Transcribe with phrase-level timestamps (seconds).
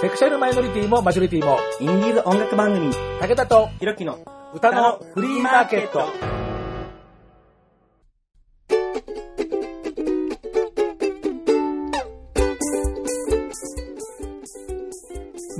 [0.00, 4.18] セクシャルマイノリティもマジョリティも、インディーズ音楽番組、武田とひろきの
[4.54, 6.39] 歌のフリーマーケット。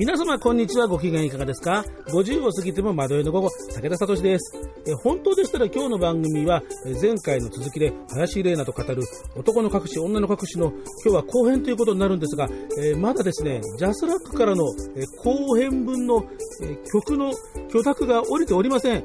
[0.01, 4.59] 皆様こんにちはご機嫌いかがですか ?50 を過ぎても窓絵の午後、武田聡です。
[4.89, 6.63] え本当でしたら今日の番組は
[7.03, 9.03] 前回の続きで林玲奈と語る
[9.37, 12.49] 男の隠し、女の隠しの今日は後編ということになるんですが、
[12.83, 14.65] えまだですね、ジャスラックからの
[14.97, 16.25] え後編分の
[16.63, 17.35] え曲の
[17.71, 19.05] 許諾が降りておりません。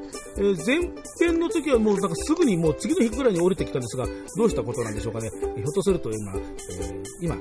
[0.64, 0.78] 前
[1.20, 4.06] 編の時はもうなんかすぐにもう次の日ぐらいに降りてきたんですが、
[4.38, 5.28] どうしたことなんでしょうかね。
[5.28, 7.36] ひょっとすると今、えー今、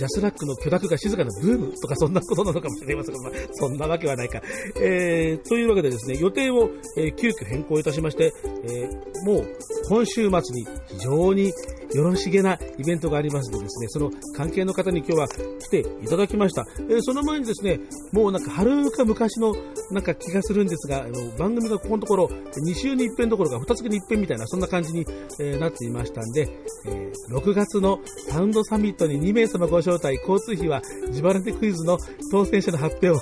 [0.00, 4.40] ジャスラックの許諾が静かなブームとかそんなことなのかもしれません、まあ、そんなわけはないか。
[4.76, 8.32] えー、というわけでですね、予定を、えー急遽変更いたしまして、
[8.64, 9.46] えーもう
[9.88, 11.52] 今週末に非常に
[11.94, 16.64] よろしげなイベントがありますのでですね、その関係の方に今日は来ていただきました。
[16.78, 17.80] えーその前にですね、
[18.12, 19.54] もうなんか遥か昔の
[19.90, 25.06] なんか気がするんですが、あの番組がここのところ2週に一遍どころか2月に一遍みたいなそんな感じに、
[25.40, 26.48] えーなっていましたんで、
[26.86, 31.98] えー6月のパウンドサミットに2名様ご招待、交通費は自腹でクイズの
[32.30, 33.20] 当選者の発表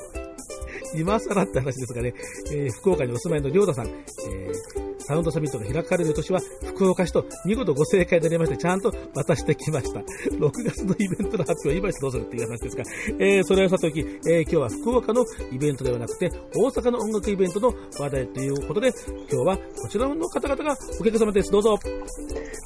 [0.97, 2.15] 今更って話ですがね、
[2.53, 10.01] えー福岡にお住まいのりょうたさん、えーサウンドサミットが開かれる年は福岡市と見事ご正解でありまして、ちゃんと渡してきました。
[10.37, 12.85] 6月のイベントの発表は今してどうするっていう話ですが、
[13.19, 18.93] えーそれはさておき、えー今日は福岡のイベントではなくて、大阪の音楽イベントの話題ということで、
[19.33, 21.51] 今日はこちらの方々がお客様です。
[21.51, 21.79] どうぞ。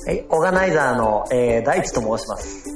[0.06, 2.68] はい、オーガナイザーの、えー、大地と申します。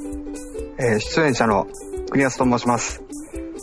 [0.79, 1.67] えー出演者の
[2.09, 3.03] 国安と申します。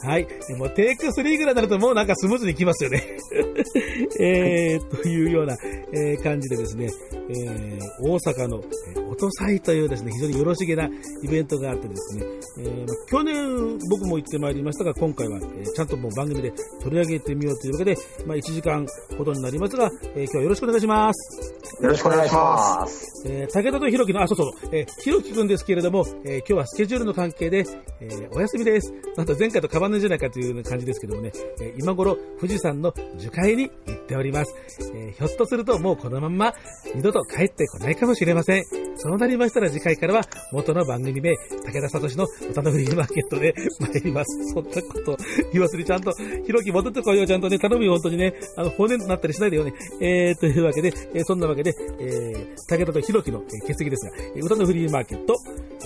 [0.04, 0.26] はい。
[0.58, 3.02] もうテイク3ぐらいになるともうなんかスムーズにいきますよね。
[4.20, 5.56] えー、というような、
[5.92, 6.88] えー感じでですね、
[7.28, 8.62] えー大阪の
[8.96, 10.86] えー音祭というですね、非常によろしげな
[11.22, 12.24] イベントがあってですね、
[12.58, 21.52] えーまあ去年僕も行ってまいりましたが、今回は、えーちゃんともう番組で取り上げてみようというわけで、まあ1時間ほどになりますが、えー今日はよろしくお願いします。
[21.82, 23.24] よろしくお願いします。
[23.26, 27.64] えー武田とひろきの、あ、そうそう、えーひろきくんですけれども、えー今日はスケジュールの関係で、
[28.00, 28.92] えーお休みです。
[29.16, 34.54] なんと前回と変わらないんじゃないかという感じですけどもね、えー今頃富士山の樹海に行っております。
[34.94, 36.52] えーひょっとするともうこのまんま
[36.94, 38.64] 二度と帰ってこないかもしれません。
[38.96, 40.22] そうなりましたら次回からは
[40.52, 44.54] 元の番組名、武田聡の歌のフリーマーケットで 参ります。
[44.54, 45.16] そんなこと
[45.52, 46.12] 言わずにちゃんと、
[46.44, 49.72] ひろき戻ってこいよ、ちゃんとね、頼むよ、本当にね、あの、骨になったりしないでよね。
[50.00, 55.34] えー、というわけで、えーそんなわけで、えー、武田とひろきの、えー欠席ですが、えー歌のフリーマーケット、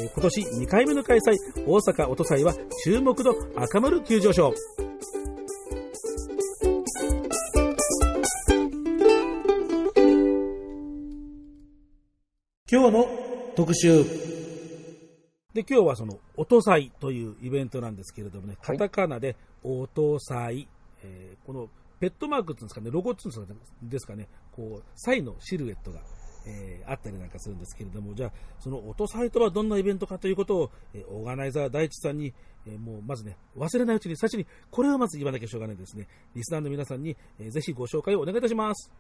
[0.01, 1.37] えー今年2回目の開催、
[1.67, 2.55] 大阪音祭は
[2.85, 4.55] 注目の赤丸急上昇。
[12.71, 13.09] 今日の
[13.57, 14.05] 特集。
[15.55, 20.69] で、今日はその、音祭というイベントなんですけれどもね、カタカナで、音祭、
[21.03, 26.01] えーこの、ペットマークっていうんですかね、ロゴっていうんですかね、こう、祭のシルエットが、
[26.49, 32.33] えーあったりなんかするんですけれども、じゃあ、その音祭とはどんなイベントかということを、えーオーガナイザー大地さんに、
[32.67, 36.09] えーもうまずね、忘れないうちに、最初にこれをまず言わなきゃしょうがないですね。
[36.35, 38.91] リスナーの皆さんに、えーぜひご紹介をお願いいたします。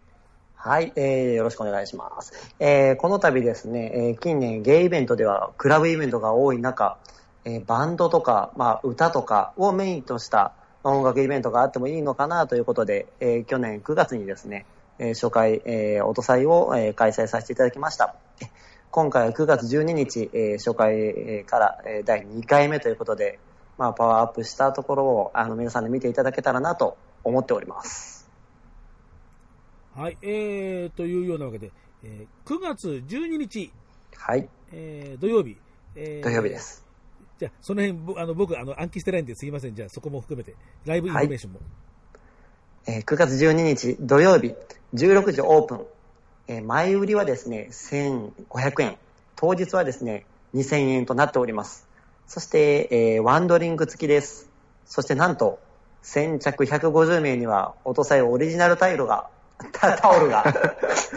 [0.54, 2.54] はい、えー、よろしくお願いします。
[2.58, 6.98] えー、この度ですね、えー近年ゲイイベントではクラブイベントが多い中、
[7.44, 10.52] えーバンドとか、まあ、歌とかをメインとした
[10.84, 14.66] 音楽イベントがあってもいいのかなということで、えー去年9月にですね、
[14.98, 18.16] えー初回、えー、音祭を、えー開催させていただきました。
[18.40, 18.46] え
[18.90, 23.38] 今回は9月12日、えー初回えーから、えー第2回目ということで、
[23.76, 28.28] まあ、パワーアップしたところをあの皆さんで見ていただけたらなと思っております。
[29.94, 31.70] はい、えー、というようなわけで、
[32.02, 33.72] えー9月12日、
[34.16, 35.56] はい、えー土曜日、
[35.94, 36.84] えー土曜日です。
[37.38, 39.74] じゃあ、その辺、ぼあの僕あの、暗記してないんですいません。
[39.76, 41.60] じゃあ、そこも含めて、ライブインフォメーションも。
[42.90, 44.54] えー9月12日土曜日、
[44.94, 45.86] 16時オープン。
[46.48, 48.96] えー前売りはですね、1500円。
[49.36, 51.86] 当日はですね、2000円となっております。
[52.26, 54.48] そして、えーワンドリンク付きです。
[54.86, 55.58] そしてなんと、
[56.00, 59.28] 先着150名には、音祭オリジナルタイルが、
[59.70, 60.42] タタオルが。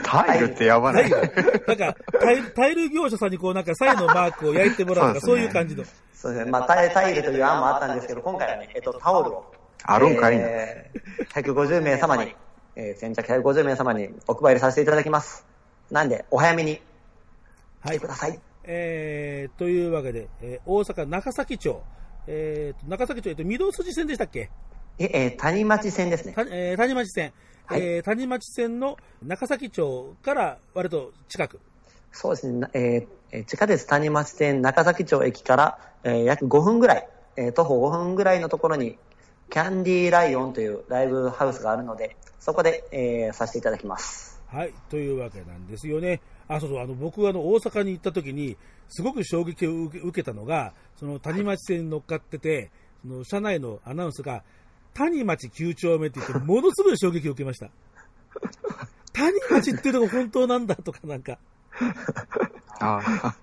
[0.03, 1.09] タイルってやばない。
[1.09, 5.85] なんか、タイルタイル業者さんにこう、なんか、サイのマークを焼いてもらうとか、そうねいう感じの。
[6.13, 6.51] そうですね。
[6.51, 9.60] まあ、タイタイルという案もあったんですけど、今回はね、えっと、タオルを。
[9.83, 10.43] あるんかいな。
[10.45, 11.01] えー
[11.43, 12.35] 150名様に、
[12.75, 15.45] えー先着150名様にお配りさせていただきます。
[15.89, 16.81] なんで、お早めに
[17.81, 18.07] はい来てく。
[18.09, 18.39] ださい。
[18.63, 21.81] えー、というわけで、えー大阪中崎町、
[22.27, 24.49] えーと、中崎町、えっと、御堂筋線でしたっけ？
[24.99, 26.33] え、えー谷町線ですね。
[26.33, 27.33] たえー谷町線。
[27.65, 31.59] はいえー谷町線の中崎町から割と近く。
[32.11, 32.67] そうですね。
[32.73, 37.07] えー地下鉄谷町線中崎町駅から、えー約5分ぐらい
[37.37, 38.97] えー徒歩5分ぐらいのところに、
[39.51, 44.41] キャンディーライオンというライブハウスがあるので、そこで、えーさせていただきます。
[44.47, 46.21] はい、というわけなんですよね。
[46.47, 48.55] あ、そうそう、あの、僕はあの、大阪に行った時に、
[48.87, 52.71] すごく衝撃を受け受けたのが、その、谷町線に乗っかってて、
[53.01, 54.43] その、車内のアナウンスが、
[54.93, 57.69] 谷町9丁目って言って、ものすごい衝撃を受けました。
[59.11, 61.37] 谷町っていうのが本当なんだとかなんか。
[62.79, 63.35] ああ、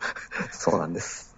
[0.52, 1.36] そうなんです。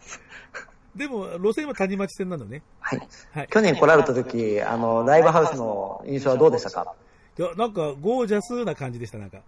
[0.94, 2.62] でも、路線は谷町線なのね。
[2.80, 3.08] はい。
[3.32, 3.48] はい。
[3.48, 6.94] 去年来られた時、あの、ライブハウスの印象はどうでしたか？
[7.38, 9.38] いや、なんか、ゴージャスな感じでした、なんか。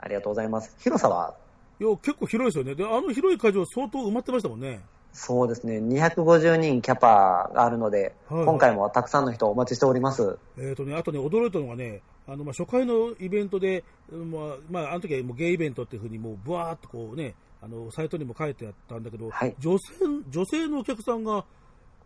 [0.00, 0.74] ありがとうございます。
[0.80, 1.34] 広さは？
[1.80, 2.74] いや、結構広いですよね。
[2.74, 4.80] で、あの広い会場相当埋まってましたもんね。
[5.12, 10.38] そうですね、250人キャパがあるので、はい今回もたくさんの人お待ちしております。
[10.58, 19.94] えーとね、あとね、驚いたのがね、あのまあ初回のイベントで、うんまあまあ、あの時はもうゲイイベントっていうふうに、もうぶわーっとこうね、あのサイトにも書いてあったんだけど、はい女性
[20.30, 21.44] 女性のお客さんが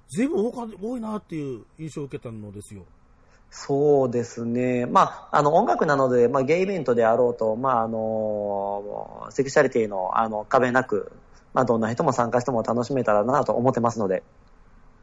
[0.09, 2.85] ずいぶん多いなっていう印象を受けたのですよ。
[3.51, 11.13] そうですね、まあ、あの音楽なので、まあ、ゲイイベントであろうと、まあ、あのセクシャリティのあの壁なく、
[11.53, 14.23] まあ、どんな人も参加しても楽しめたらなと思ってますので、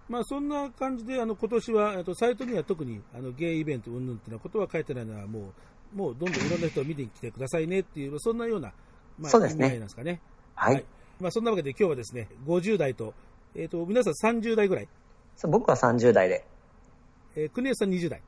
[0.10, 5.54] まあ、そんな感じで、あの今年は、えっとサイトには特にあのゲイイベント云々っていうようなことは書いてないのは、も
[5.94, 8.74] う、もうどんどんいろんな人を見に来てくださいねっていう、そんなような、
[9.19, 10.19] まあ、そうですねなんですかね。
[10.59, 10.83] はい、
[11.21, 13.13] まあ、そんなわけで今日はですね、50代と、
[13.56, 14.89] えっ、と、皆さん30代ぐらい、
[15.38, 16.44] そう僕は30代で、
[17.38, 18.21] えー、国吉さん20代。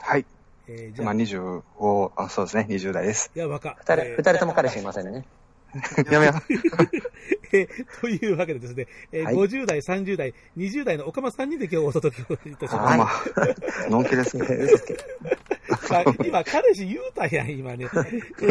[0.00, 0.24] はい。
[0.68, 3.30] えーじゃ今あ、25、あ、そうですね、20代です。
[3.36, 3.76] いや、若。
[3.78, 5.26] 二人えー二人とも彼氏いませんね。
[6.10, 6.42] やめや。
[7.52, 12.88] えーというわけでですね、えーはい50代、30代、20代のおかま3人で今日お届けをいたします。
[12.88, 13.06] はいま
[13.84, 14.46] あ、 のんきですね。
[16.24, 17.86] 今、彼氏言うたやん、今ね。
[18.42, 18.46] え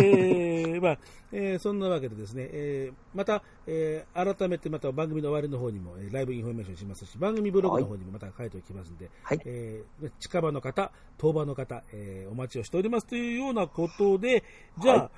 [0.77, 0.97] ーまあ
[1.31, 14.43] えーそんなわけでですね、えーまた、えー改めてまた番組の終わりの方にも、えーライブインフォメーションしますし、番組ブログの方にもまた書いておきますんで、はいえー近場の方、遠場の方、えーお待ちをしておりますというようなことで、
[14.79, 15.11] じゃあ、は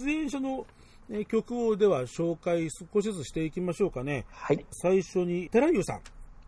[0.00, 0.66] 出演者の
[1.10, 4.24] えー曲をでは紹介少しずつしていきましょうかね。
[4.30, 6.00] はい、最初に、寺優さん。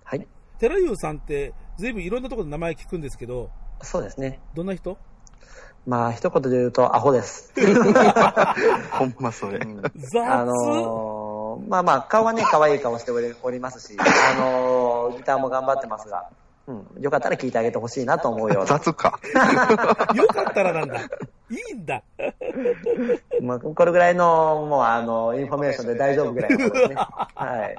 [0.04, 0.26] はい、
[0.58, 3.50] 寺優さんって、ずいぶんいろんなところで名前聞くんですけど、
[3.84, 4.40] そうですね。
[4.54, 4.98] どんな人？
[5.86, 7.52] まあ、一言で言うと、アホです。
[8.90, 9.60] ほんまそれ。
[9.96, 13.10] 雑、あのーまあまあ、顔はね、可愛い顔して
[13.42, 16.30] おりますし、あのーギターも頑張ってますが、
[16.66, 18.66] うん、よかったら聴いてあげてほしいなと思うような。
[18.78, 19.20] 雑か。
[20.16, 21.00] よかったらなんだ。
[21.00, 21.06] い
[21.72, 22.02] いんだ。
[23.42, 26.96] まあ、これぐらいの、もう、あの、インフォメーションで大丈夫ぐらいのことですね。
[26.96, 27.76] はい。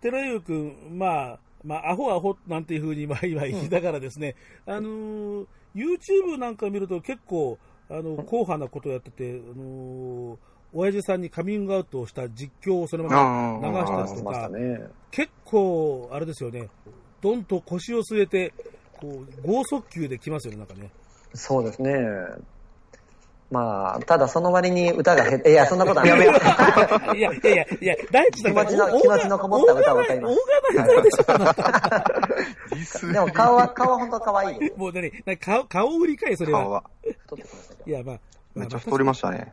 [0.00, 4.34] 寺優くん、まあ、まあ、アホアホなんていうふうにまあ今言いながらですね、
[4.66, 7.56] あのー YouTube なんか見ると結構、
[7.88, 10.36] あの、硬派なことをやってて、あのー
[10.72, 14.88] 親父さんにカミングアウトをした実況をそのまま流したりとか、ね。
[15.10, 16.68] 結構、あれですよね、
[17.20, 18.54] どんと腰を据えて、
[19.00, 20.90] こう、剛速球で来ますよね、なんかね。
[21.34, 21.92] そうですね。
[23.50, 26.14] まあ、ただその割に歌が減って、 いや、そんなことはな
[27.14, 27.18] い。
[27.18, 30.28] いやいやいやいや、大地さん気持ちの気持ちのこもった歌を歌いま
[32.84, 34.72] すでも顔は、顔は本当可愛い。
[34.76, 36.60] もう何、何顔、顔売りかい、それは。
[36.60, 36.84] 顔は。
[37.02, 37.90] 太ってきましたけど。
[37.90, 38.20] いや、まあ、まあ
[38.60, 39.52] めっちゃ太りましたね。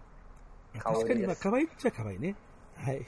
[0.79, 2.35] 顔確かに、まあ、可愛いっちゃ可愛いね。
[2.75, 3.05] はい。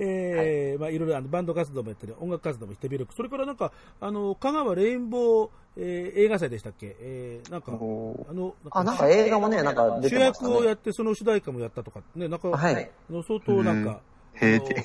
[0.00, 3.06] えーまあ、いろいろあのバンド活動もやったり、音楽活動もしてみる。
[3.16, 6.96] それからなんか、あの、香川レインボー、えー映画祭でしたっけ？
[7.00, 7.74] えーなんか、あ
[8.32, 10.50] の、あ、なんか映画もね、なんか出主てましたね。
[10.52, 12.90] 役をやって、その主題歌もやったとかね、なんか、はい。
[13.10, 14.00] あの相当なんか、
[14.34, 14.84] へえて。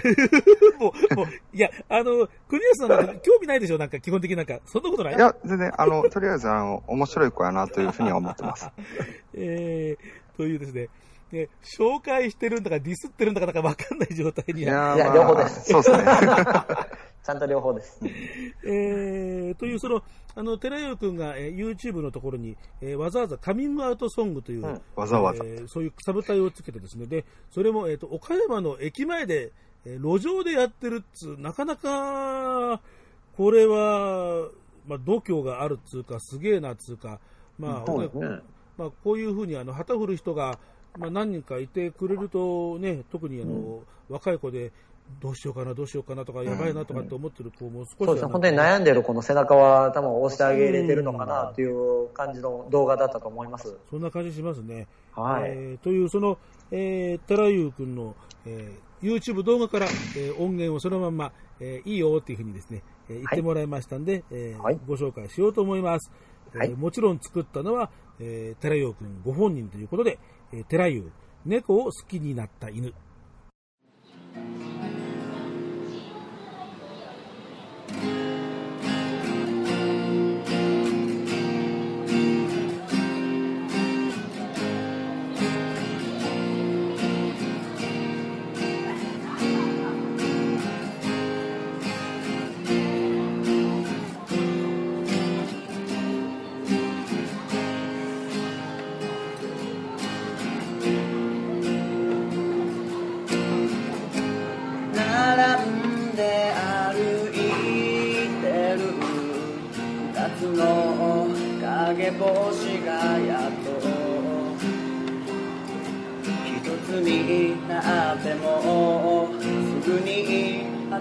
[0.80, 1.26] もう、もう、
[1.56, 3.78] いや、あの、国安さんなんか興味ないでしょ？
[3.78, 5.14] なんか、基本的になんか、そんなことない？
[5.14, 8.68] いや、全然、あの、とりあえず、あの、面白い子やなというふうには思ってます。
[9.34, 10.88] えー、というですね、
[11.32, 14.96] ね、紹介してるんだかディスってるんだかなんか分かんない状態にいは。
[14.96, 16.04] いややーまあ両方ですそうですね。
[17.22, 18.00] ちゃんと両方です。
[18.64, 20.02] えー、という、その、
[20.34, 25.44] あの、寺代くんが、えー YouTube のところに、えーわざわざカミングアウトソングという、うんわざわざ。
[25.44, 29.52] えーそういうサブタイをつけてですね、で、それも、えっ、と、岡山の駅前で、
[29.84, 32.80] えー路上でやってるっつう、なかなか、
[33.36, 34.48] これは、
[34.86, 37.20] まあ、度胸があるっつうか、すげえなっつうか、
[37.58, 38.08] まあ、ね。
[38.76, 40.58] まあ、こういうふうにあの旗振る人が、
[40.98, 44.72] まあ、何人かいてくれるとね、特にあの、若い子で、
[45.20, 48.32] どうしようかな、どうしようかなとか、やばいなとかって思ってる子も少しはそうですね。
[48.32, 53.76] 本当に悩んでる子の背中は多分押してあげれてるのかなっていう感じの動画だったと思います。
[53.90, 54.86] そんな感じしますね。
[55.12, 55.50] はい。
[55.50, 56.38] えーという、その、
[56.70, 58.14] えー、寺優君の、
[58.46, 66.10] えー YouTube 動画から、えー音源をそのまんま、えーいいよっていうふうにですね、えー言ってもらいましたんで、えーはいご紹介しようと思います。
[66.54, 70.18] はいえーもちろん作ったのは、えー、寺優君ご本人ということで、
[70.52, 71.12] え、寺湯、
[71.46, 72.92] 猫を好きになった犬。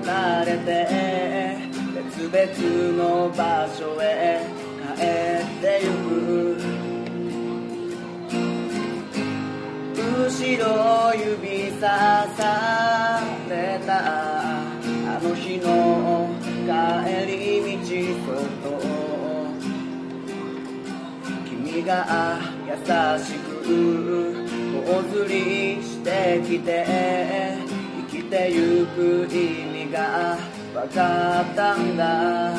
[0.06, 0.70] 離れて
[1.94, 4.46] 別々の場所へ
[4.98, 6.80] 帰ってゆく。
[10.30, 13.92] 後ろ指さされた
[14.52, 16.30] あの日の
[16.66, 17.32] 帰り
[17.80, 17.86] 道
[18.26, 18.38] そ
[21.46, 22.72] 君が優
[23.24, 23.48] しく
[24.86, 26.08] 頬ずりして
[26.46, 26.86] きて
[28.10, 30.38] 生きてゆく意味が
[30.74, 32.54] 分かったんだ。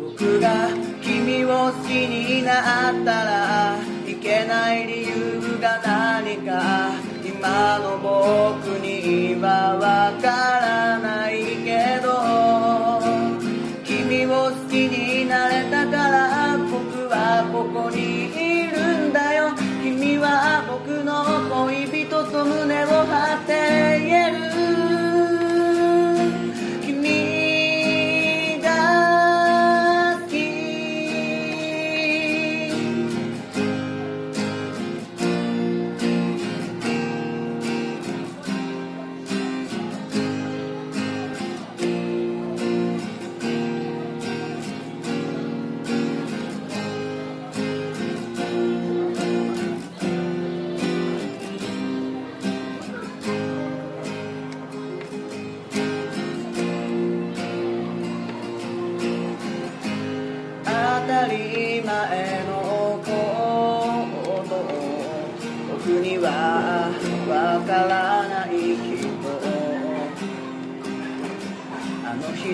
[0.00, 0.68] 僕が
[1.02, 6.92] 君を好きになったらいけない理由が何か。
[7.22, 10.55] 今の僕には分かる。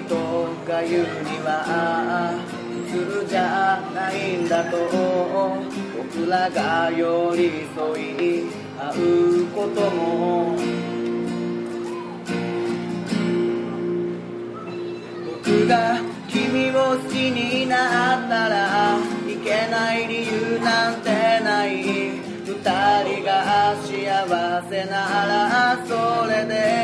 [0.00, 0.08] 人
[0.66, 2.40] が言うには
[2.90, 4.78] 普通じゃないんだと
[5.96, 10.56] 僕らが寄り添い合うことも。
[15.44, 21.10] 僕が君を好きになったらいけない理由なんて
[21.44, 21.72] ない。
[22.44, 26.81] 二人が幸せならそれで。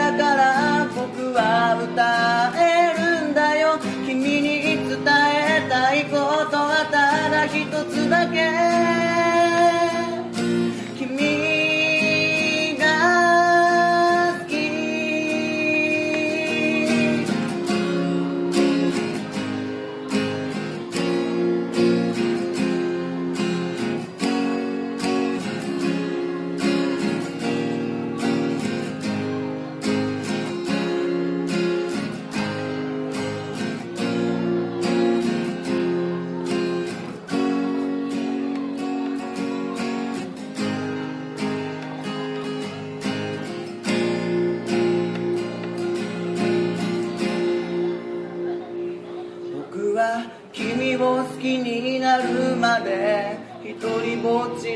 [0.00, 3.78] だから僕は歌えるんだよ。
[4.06, 6.16] 君に伝えたいこ
[6.50, 8.69] とはただ一つだけ。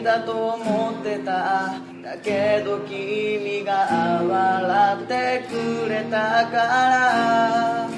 [0.05, 1.81] だと思ってた。
[2.03, 7.89] だけど君が笑ってくれたから。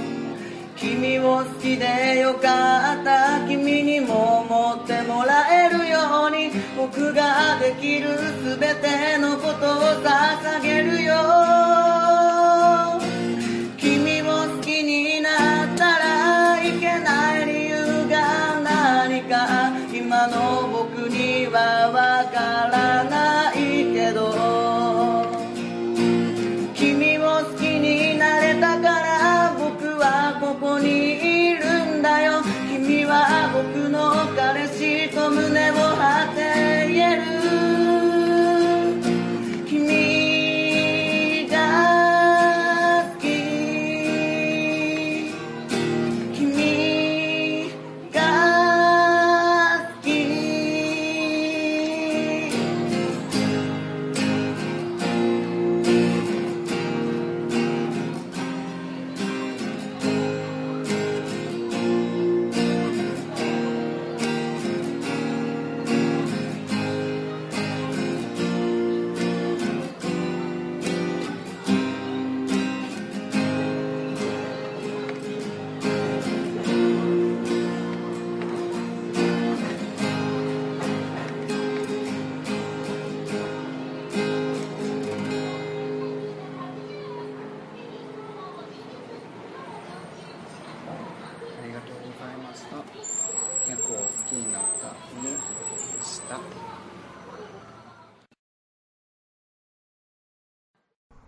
[0.76, 3.44] 君を好きでよかった。
[3.48, 6.52] 君にも思ってもらえるように。
[6.76, 8.10] 僕ができる
[8.44, 11.95] 全てのことを捧げるよ。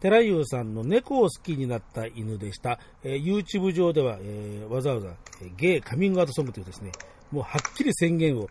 [0.01, 2.79] 寺優さんの猫を好きになった犬でした。
[3.03, 5.09] えー YouTube 上では、えーわざわざ、
[5.43, 6.93] えーゲイカミングアウトソングというですね、
[7.33, 8.49] もうはっきり宣言を、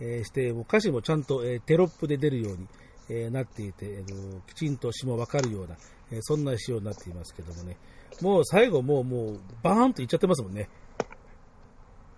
[0.00, 2.68] えーして、もう歌詞もちゃんと、えーテロップで出るように、
[3.08, 4.14] えーなっていて、えーと
[4.46, 5.76] きちんと詩もわかるような、
[6.12, 7.76] えーそんな仕様になっていますけどもね。
[8.20, 10.68] もう最後もう、もう、バーンと言っちゃってますもんね。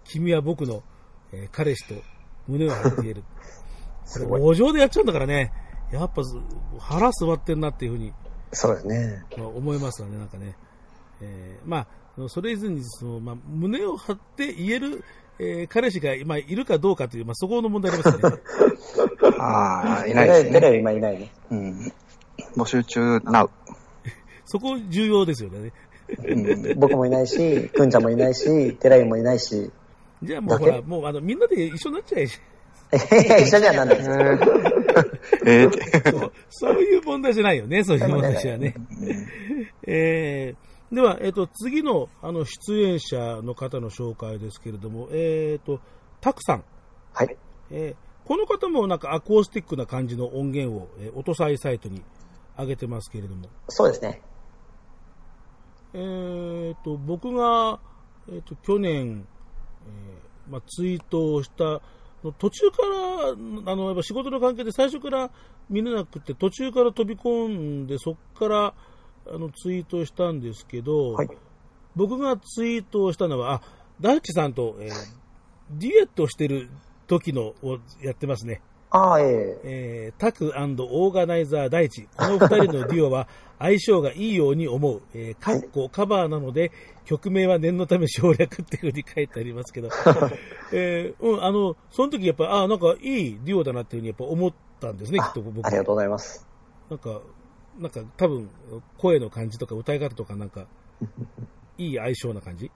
[0.05, 0.83] 君は僕の、
[1.33, 1.95] えー彼氏と
[2.49, 3.23] 胸を張って言える。
[4.29, 5.53] これ、路上でやっちゃうんだからね。
[5.93, 6.23] やっぱ
[6.79, 8.13] 腹座ってんなっていうふうに
[8.53, 9.25] そうですね。
[9.37, 10.55] まあ思いますよね、なんかね。
[11.21, 11.87] えーま
[12.19, 15.05] あ、それ以前にその、まあ、胸を張って言える、
[15.39, 18.39] えー彼氏が今いるかどうかという、まあ、そこの問題ありますよね。
[19.39, 20.79] ああ、いないですね。
[20.79, 21.33] 今いないね。
[21.51, 21.93] うん。
[22.57, 23.51] 募集中なう。
[24.45, 25.73] そこ重要ですよね。
[26.23, 26.79] うん。
[26.79, 29.71] 僕もいないし、くんちゃんもいないし、テライもいないし。
[30.23, 32.25] じゃあもうほら、もうあのみんなで一緒になっちゃえ
[33.43, 34.15] 一緒にはなんないですよ。
[35.47, 35.81] ええって。
[36.51, 38.75] そういう問題じゃないよね、そういう問題じゃね。
[39.87, 45.81] えーでは、えっ、と、次の、あの、出演者の方の紹介ですけれども、えっ、と、
[46.21, 46.65] タクさん。
[47.15, 47.37] はい。
[47.71, 52.03] えーこの方もなんかアコースティックな感じの音源を、えー音サイサイトに
[52.57, 54.23] 上げてますけれども、そうですね。
[55.95, 57.81] えー、と僕が、
[58.29, 59.27] えー、と去年、
[59.87, 61.83] えーまあ、ツイートをしたの
[62.39, 62.77] 途中か
[63.67, 65.31] らあのやっぱ仕事の関係で最初から
[65.69, 68.75] 見れなくて途中から飛び込んでそこから
[69.27, 71.29] あのツイートをしたんですけど、はい。
[71.97, 73.63] 僕がツイートをしたのはあ
[74.01, 75.23] 大地さんと、えー
[75.79, 76.69] デュエットしてる
[77.07, 78.61] 時のをやってますね。
[78.95, 82.07] ああ、えええータクオーガナイザー大地。
[82.15, 83.27] この二人のデュオは
[83.59, 85.01] 相性がいいように思う。
[85.15, 86.71] えー、かっこカバーなので、
[87.07, 89.89] 曲名は念のため省略っていうふうに書いてありますけど、
[90.73, 96.47] えーうん、あの、その時やっぱ、あなんかいいデュオだなっていうふうにやっぱ思ったんですね、きあっと僕ありがとうございます。
[96.91, 97.23] なんか、
[97.79, 98.51] なんか多分、
[98.99, 100.67] 声の感じとか歌い方とかなんか、
[101.79, 102.71] いい相性な感じ？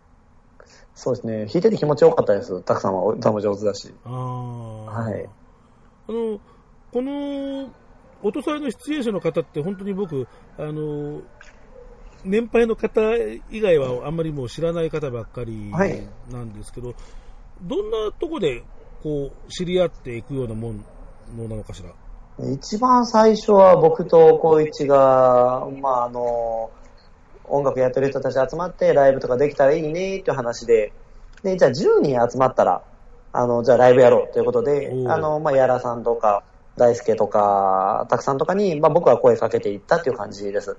[0.94, 1.36] そうですね。
[1.40, 2.62] 弾いてて気持ちよかったです。
[2.62, 3.94] たくさんは歌も上手だし。
[4.04, 4.84] ああ。
[5.02, 5.28] はい。
[6.08, 6.40] あの、
[6.92, 7.70] この、
[8.22, 10.26] 音祭の出演者の方って本当に僕、
[10.58, 11.20] あの、
[12.24, 13.00] 年配の方
[13.50, 16.94] 以外はあんまりもう知らない方ばっかりはいなんですけど、
[17.62, 18.64] どんなとこで
[19.02, 20.74] こう知り合っていくようなも
[21.36, 21.90] のなのかしら？
[22.52, 26.70] 一番最初は僕と光一が、まああの、
[27.44, 30.92] 音楽やってる人たち集まってライブとかできたらいいねっていう話で、
[31.42, 32.82] で、じゃあ10人集まったら、
[33.38, 36.42] あの、じゃあライブやろうということであの、まあ、やらさんとか、
[36.76, 40.76] 大輔とか、たくさんとかに、まあ僕は声かけていったっていう感じです。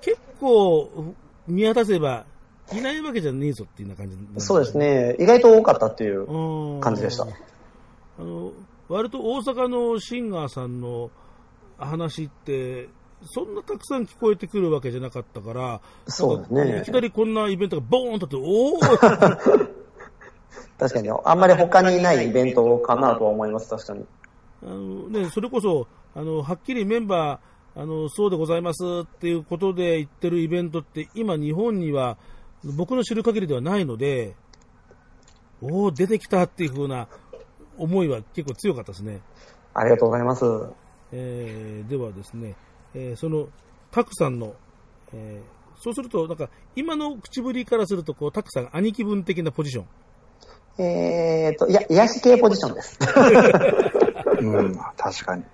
[0.00, 1.14] 結構
[1.46, 2.24] 見渡せば
[2.72, 4.78] いないわけじゃねえぞっていう感じなんそうです。
[4.78, 5.16] ね。
[5.18, 7.24] 意外と多かったっていううん感じでした。
[7.24, 8.52] あの
[8.88, 11.10] 割と大阪のシンガーさんの
[11.78, 12.88] 話って、
[13.26, 19.64] そんなたくさん聞こえてくるわけじゃなかったから、そうですねいきなりこんなイベントがボーンとあって、おお
[20.78, 24.04] 確かに、あんまり他にないイベントかなとは思います、確かに。
[24.62, 32.16] あの、ね、それこそあの、はっきりメンバーあの、そうでございますっていうことで言ってるイベントって、今、日本には
[32.76, 34.34] 僕の知る限りではないので、
[35.60, 37.08] おお、出てきたっていう風な
[37.76, 39.20] 思いは結構強かったですね。
[39.74, 40.44] ありがとうございます。
[41.12, 42.54] えーではですね、
[42.94, 43.48] えーその
[43.90, 44.54] タクさんの、
[45.12, 49.86] えーそうすると、なんか今の口ぶりからするとこう、タクさん、兄貴分的なポジション、
[50.78, 52.98] えーと、いや、癒し系ポジションです。
[54.40, 55.44] うん、確かに。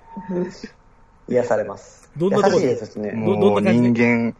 [1.28, 2.10] 癒されます。
[2.16, 3.10] どんなとこ優しいですしね。
[3.12, 4.34] どもう人間、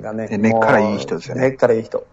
[0.00, 0.28] がね。
[0.36, 2.06] 根っからいい人ですよね根っからいい人。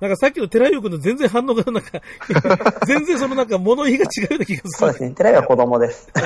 [0.00, 2.00] なんかさっきの寺井君の全然反応がなんか、
[2.86, 4.70] 全然そのなんか物言いが違うような気がする。
[4.72, 5.10] そうですね。
[5.12, 6.08] 寺井は子供です。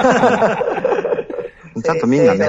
[1.83, 2.49] ちゃんとみんなね。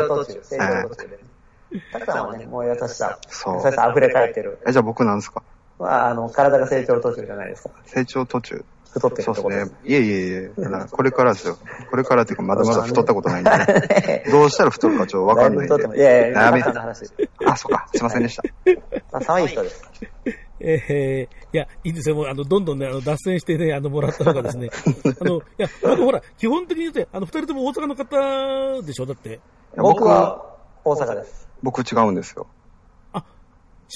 [1.94, 4.58] たくさんはね、もう優しさ、そう優しさ溢れ返ってる。
[4.68, 5.44] え、じゃあ僕なんですか？
[5.82, 7.72] まあ、あの、体が成長途中じゃないですか。
[7.86, 8.64] 成長途中。
[8.94, 9.48] 太ってるそうです。
[9.50, 9.78] ですね。
[9.86, 10.52] いえいえいえ、
[10.92, 11.58] これからですよ。
[11.90, 14.26] これからっていうか、まだまだ太ったことないんで。
[14.30, 16.32] どうしたら太るかちょっとわかんないんだぶ太ってもいやいで。
[16.34, 17.06] や、やめたくさんの話。
[17.46, 17.88] あ、そうか。
[17.94, 18.44] すいませんでした。
[19.14, 19.82] まあ、寒い人です。
[20.60, 22.16] えーいや、いいですよ。
[22.16, 24.70] もう、あの、どんどんね、あの、脱線してね、あの、もらった方がですね。
[25.20, 29.06] あの、いや、僕ほら、基本的に言って、あの、二人とも大阪の方でしょ？
[29.06, 29.40] だって。
[29.78, 30.44] 僕は
[30.84, 31.48] 大阪です。
[31.64, 32.46] 僕違うんですよ。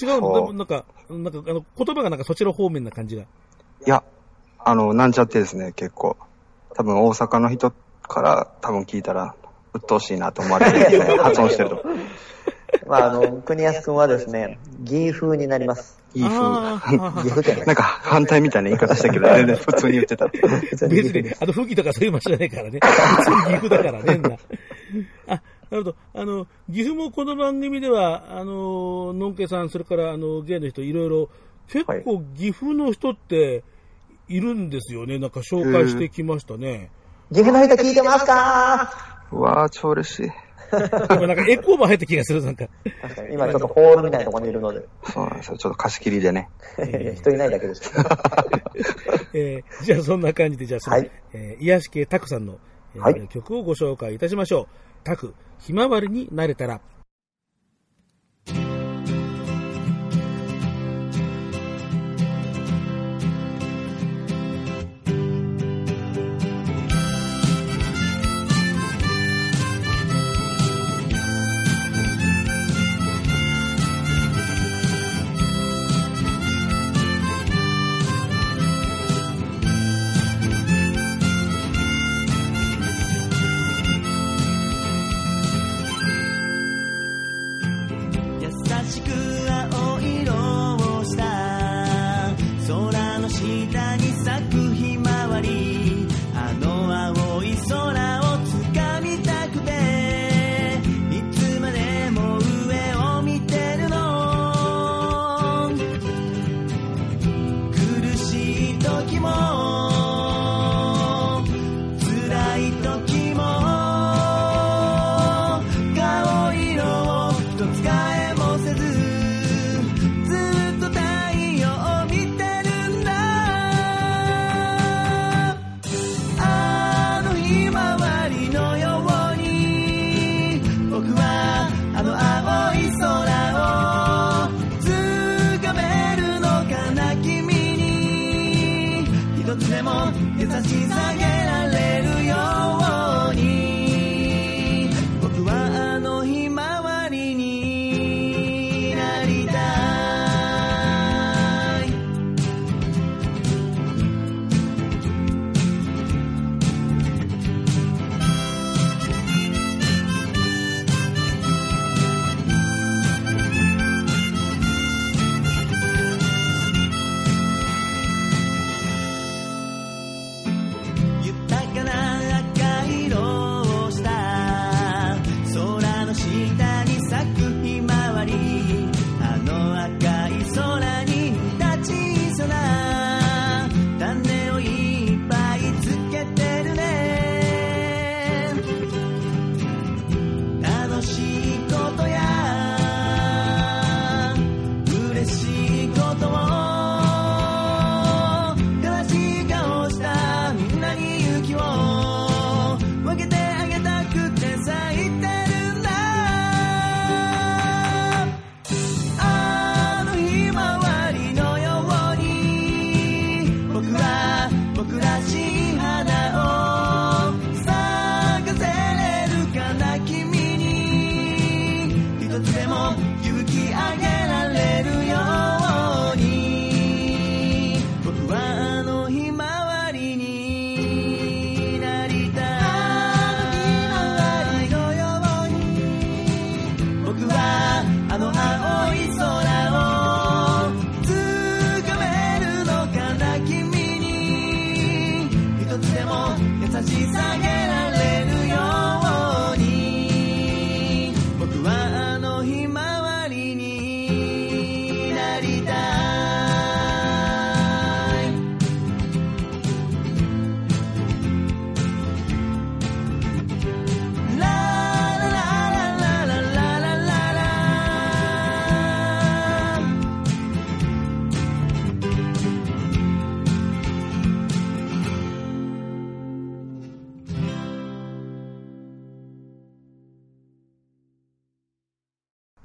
[0.00, 0.52] 違うの？
[0.52, 3.22] なんか、なんか、あの、言葉がなんかそちら方面な感じが。
[3.22, 3.26] い
[3.86, 4.02] や、
[4.58, 6.16] あの、なんちゃってですね、結構。
[6.74, 9.34] 多分大阪の人から多分聞いたら、
[9.74, 11.82] 鬱陶しいなと思われてる 発音してると。
[12.86, 15.98] まあ、あの、国安くんはですね、義風になります。
[16.14, 16.36] いい風。
[16.38, 20.26] あー岐阜県なんか反対みたいな言い方したけど、全然 普通に言ってた。
[20.26, 22.78] 別に、あの、風紀とかそういう場所じゃないからね。
[22.82, 24.18] 普通に岐阜だからね。
[24.18, 24.36] な
[25.34, 25.96] あ、なるほど。
[26.14, 31.28] あの、岐阜もこの番組では、あの、のんけさん、それから、あの、芸の人、いろいろ、
[31.68, 33.64] 結構岐阜の人って
[34.28, 35.18] いるんですよね。
[35.18, 36.90] なんか紹介してきましたね。
[37.32, 39.26] 岐阜の人聞いてますか？
[39.32, 40.30] うわー、超嬉しい。
[41.10, 42.68] 今なんかエコーも入った気がする、なんか。
[43.02, 44.84] 確かに、今ちょっとホールみたいなところにいるので。
[45.12, 45.58] そうなんですよ。
[45.58, 46.48] ちょっと貸し切りでね。
[47.16, 47.92] 人いないだけです。
[49.34, 52.58] えーじゃあそんな感じで、じゃあその、はいえー癒し系タクさんの、
[52.94, 54.66] えーはい曲をご紹介いたしましょう。
[55.06, 56.80] タク、ひまわりになれたら。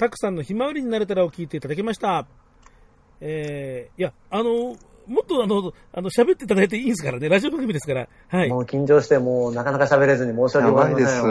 [0.02, 2.26] タクさんのひまわりになれたらを聞いていただきました。
[3.20, 7.30] えー、いや、あの、もっとあの、あの、喋っていただいていいんですからね。
[7.30, 8.08] ラジオ番組ですから。
[8.28, 8.50] はい。
[8.50, 11.28] もう緊張して、もうなかなか喋れずに申し訳ございですあ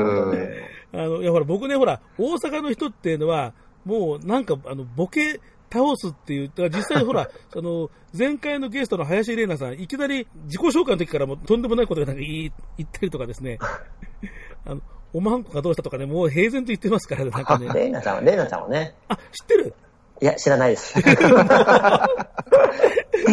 [0.92, 3.54] の、いや、ほら、僕ね、ほら、大阪の人っていうのは、
[3.84, 5.40] もう、なんか、あの、ボケ
[5.72, 12.52] 倒すっていう、だから実際ほら、 その、前回のゲストの林玲奈さん、いきなり自己紹介の時からもうとんでもないことがなんか言
[12.84, 13.58] ったりとかですね、
[14.64, 14.80] あの、
[15.12, 17.68] おまんこがどうしたとかね、もう平然と言ってますからね、なんかね。
[17.72, 19.74] レイナちゃんは、レイナちゃんはね、あ、知ってる？
[20.22, 20.94] いや、知らないです。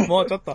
[0.07, 0.53] もうちょっと。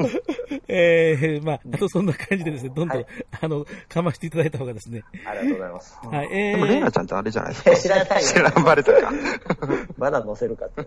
[0.66, 3.06] えー、まあ、あとそんな感じでですね、どんどん、はい
[3.40, 5.02] あの、かましていただいた方がですね。
[5.26, 5.98] ありがとうございます。
[6.02, 7.76] はい、えでも、レイナー、ちゃんってあれじゃないですか。
[7.76, 9.12] 知らない知らん、バレたか。
[9.98, 10.86] まだ載せるかって。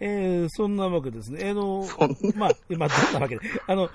[0.00, 1.50] えー、そんなわけですね。
[1.50, 3.42] あのそん、まあ、まあ、どんなわけで。
[3.66, 3.88] あの、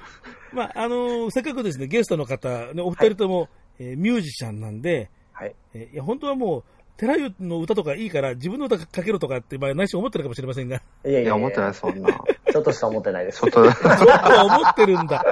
[0.54, 5.56] まあ、あの、せっかくですね、ゲストの方、ね、お二人とも、えーミュージシャンなんで、はい。
[5.74, 6.64] えーいや、本当はもう、
[6.98, 12.10] 寺湯の歌とかいいから、自分の歌かけろとかって、まあ、内心思ってるかもしれませんが、いやいやいや、思ってない、そんな。
[12.52, 13.42] ちょっとしか思ってないです。
[13.42, 15.26] ちょっと、ちょっとは思ってるんだ。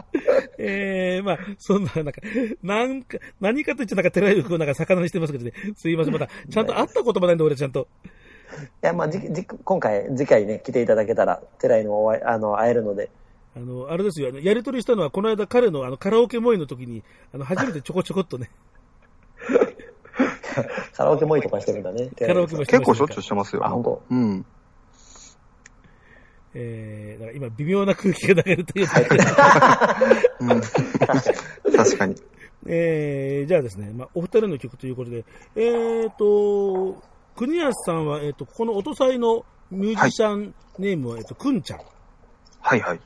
[0.58, 2.20] えー、まあ、そんな、なんか、
[2.62, 7.88] なんか、何かと言っちゃなんか寺湯君なんか魚にしてますけどね、すいません、また、ちゃんと会ったこともないんで、俺ちゃんと。
[8.82, 13.10] いや、まあ、じじ今回、次回ね、来ていただけたら、寺井にもお会いあの会えるので、
[13.56, 18.50] あの、あれですよ、あのやりとりしたのは、この間彼のあのカラオケモイの時に、あの、初めてちょこちょこっとね、
[20.94, 22.10] カラオケもいいとかしてるんだね。
[22.18, 23.64] カラオケもして結構しょっちゅうしてますよ。
[23.64, 24.02] あ本当？
[24.10, 24.46] うん。
[26.58, 29.00] えー、だから今、微妙な空気が流れるというか、
[30.40, 30.60] うん。
[31.76, 32.14] 確かに。
[32.66, 37.02] えー、じゃあですね、まあ、お二人の曲ということで、えーと、
[37.36, 41.80] 国安さんは、えーと、ここの音祭のミュージシャンネームは、えーと、くんちゃん。
[42.60, 43.00] はいはい。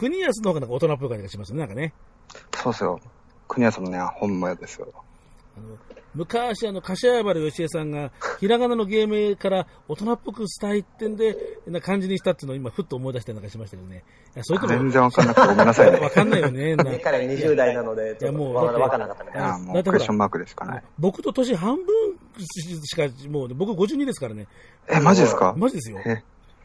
[0.00, 1.92] 国安の方がなんか大人っぽい感じがしますね、なんかね。
[2.56, 2.98] そうっすよ。
[3.48, 4.88] 国谷さんもね、本物ですよ。
[5.58, 5.76] あの
[6.12, 8.10] 昔、あの、柏原芳恵さんが、
[8.40, 11.36] ひらがなの芸名から大人っぽくしたいってんで、
[11.68, 14.02] な感じにしたっていうのを今、ふっと思い出したりなんかしましたけどね。
[14.34, 15.98] いや、それとも、全然わかんなくてごめんなさいね。
[16.00, 16.74] わかんないよね。
[16.76, 20.82] な彼20代なので、いやもうとまだ分からなかったみたいや、もうクエスチョンマークでしかない。
[20.98, 21.84] 僕と年半分
[22.88, 24.48] しか、もうね、僕52ですからね。
[24.88, 25.54] え、マジですか？
[25.56, 25.98] マジですよ。
[26.06, 26.22] え、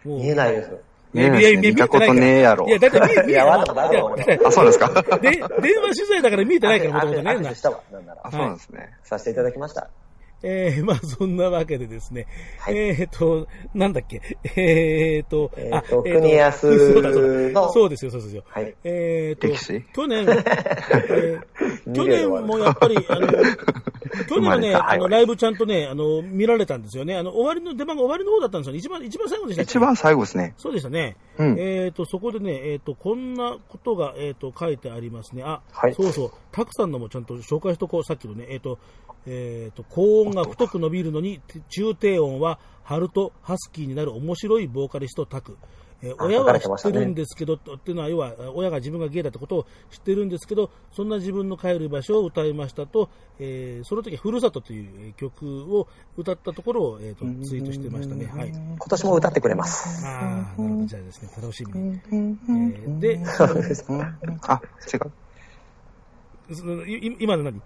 [0.07, 0.71] もう見えないです。
[1.15, 3.57] 見えないですね見たことねえやろいや、だって見え、見えいやわ
[4.45, 4.89] あ、そうですか？
[5.19, 5.51] で、電話
[5.95, 7.23] 取材だから見えてないから、もともとね。
[8.23, 8.31] あ、。
[8.31, 8.89] そうなんですね。
[9.03, 9.87] させていただきました。
[10.47, 12.27] えー、 まあそんなわけでですね、
[12.59, 14.21] はいえーと、なんだっけ、
[14.55, 18.43] えーと、えーとあ国安そうだそうだのそうですよ、そうですよ。
[18.47, 19.47] はいえーと
[19.93, 21.41] 去年、 えー
[21.93, 23.27] 去年もやっぱり、あの、
[24.27, 27.15] 去年はね、あの、ライブちゃんとね、あの、見られたんですよね。
[27.15, 28.79] あの、終わりの出番が終わりの方だったんですよね。
[28.79, 30.53] 一番、一番最後でした一番最後ですね。
[30.57, 31.15] そうでしたね。
[31.37, 35.43] うんえっ、と、そこでね、えっ、と、こんなことが、えっ、と、書いてありますね。
[35.43, 36.31] あ、はいそうそう。
[36.51, 38.03] たくさんのもちゃんと紹介しとこう。
[38.03, 38.79] さっきのね、えっ、と、
[39.27, 45.57] えっ、と、高音が太く伸びるのに、中低音はハルとハスキーになる面白いボーカリストタク。
[46.01, 58.25] えーあ親は知ったてるんですけど、っていうのは、要は、親が自分がゲイだってことを知ってるんですけど、そんな自分の帰る場所を歌いましたと、えーその時、ふるさとというえー曲を歌ったところを、えー、とツイートしてましたね。
[58.25, 58.49] はい。
[58.49, 60.05] 今年も歌ってくれます。
[60.05, 60.85] ああ、なるほど。
[60.85, 61.99] じゃあですね、楽しみに。
[62.11, 63.19] えーで、
[64.47, 64.61] あ、
[64.93, 65.11] 違う。
[67.19, 67.61] 今の何？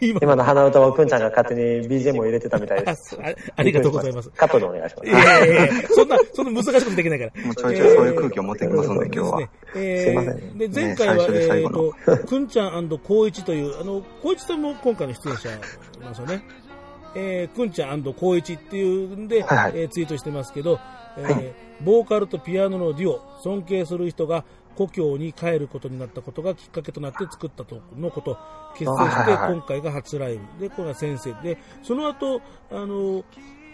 [0.00, 3.16] 今今の鼻歌をくんちゃんが勝手に BGM を入れてたみたいあです。
[3.20, 4.30] あありがとうございます。
[4.30, 5.12] カットでお願いしますい。
[5.12, 7.44] やいやいやそんな、そんな難しいことできないから。
[7.44, 9.48] も うちょいちょいそういう空気を持ってきますんで、今日は。
[9.76, 15.60] えすいませー、で、前回は、ね最初で最後のえーと、 くんちゃん光一という、あの、光一さんも今回の出演者なん
[16.10, 16.44] ですよね。
[17.16, 20.80] えー、くんちゃん光一っていうんで、はいはいえーツイートしてますけど、
[21.16, 24.44] えーボーカルとピアノのデュオ、尊敬する人が
[24.76, 28.38] 故郷に帰ることになったことがきっかけとなって作ったとのこと、
[28.76, 33.24] 結成して今回が初ライブで、これが先生で、その後、あの、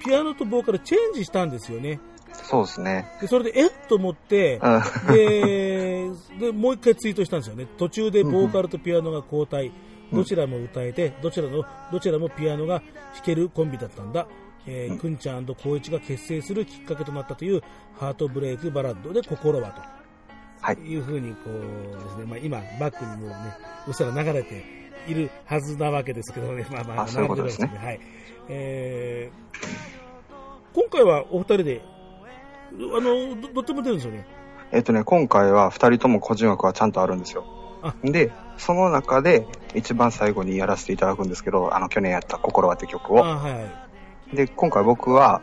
[0.04, 2.00] ピアノとボーカルチェンジしたんですよね。
[2.32, 3.06] そうですね。
[3.20, 5.14] で、それで、えっと思って、うん。
[5.14, 7.66] で、で、もう一回ツイートしたんですよね。
[7.76, 9.72] 途中でボーカルとピアノが交代。
[10.12, 12.80] どちらも歌えて、どちらの、どちらもピアノが
[13.14, 14.26] 弾けるコンビだったんだ。
[14.66, 17.62] えーくんちゃん光一が結成するきっかけとなったという
[17.98, 19.99] ハートブレイクバラッドで心は
[20.60, 20.82] はいと。
[20.82, 23.36] いうふうにこうですね、まあ今バックにもうね、
[23.86, 24.64] うっすら流れて
[25.08, 28.00] いるはずなわけですけどね、まあまあ、あそういうことですねはい。
[28.48, 30.00] えー
[30.72, 31.82] 今回はお二人で、
[32.72, 34.24] あの、どどっちも出るんですよね。
[34.70, 37.44] えっとね、今回は二人とも個人枠はちゃんとあるんですよ
[37.82, 37.94] あ。
[38.04, 43.24] で、その中で一番最後にやらせていただくんですけど、あの去年やった心はって曲を。
[43.24, 43.60] あはいは
[44.32, 44.36] い。
[44.36, 45.42] で、今回僕は、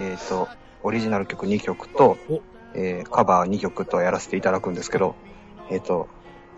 [0.00, 0.48] えっ、と、
[0.82, 2.42] オリジナル曲2曲と、お
[2.76, 5.16] えーカバー2曲とやらせていただくんですけど、
[5.70, 6.08] えっ、と、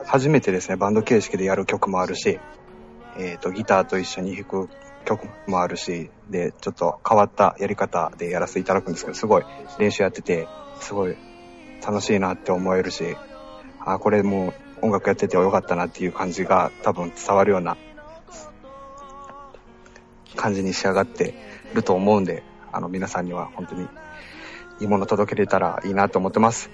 [0.05, 2.39] 初めてですね、バンド形式でやる曲もあるし、
[3.19, 4.69] えっ、と、ギターと一緒に弾く
[5.05, 9.45] 曲もあるし、で、ちょっと変わったやり方でやらせていただくんですけど、すごい
[9.79, 10.49] 練習やってて、
[10.81, 11.17] すごい
[11.85, 13.17] 楽しいなって思えるし、
[13.81, 14.49] あ、これも
[14.83, 17.77] う音楽やっててよかったなっていう感じが多分伝わるような
[20.37, 21.35] 感じに仕上がって
[21.75, 23.89] ると思うんで、あの皆さんには本当に
[24.81, 26.71] いいもの届けれたらいいなと思ってます。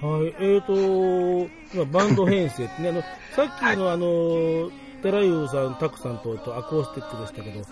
[0.00, 3.02] はい、えーと、今バンド編成ってね、あの、
[3.34, 4.70] さっきのあの、
[5.02, 7.62] 寺優さん、タクさんととアコースティックでしたけど、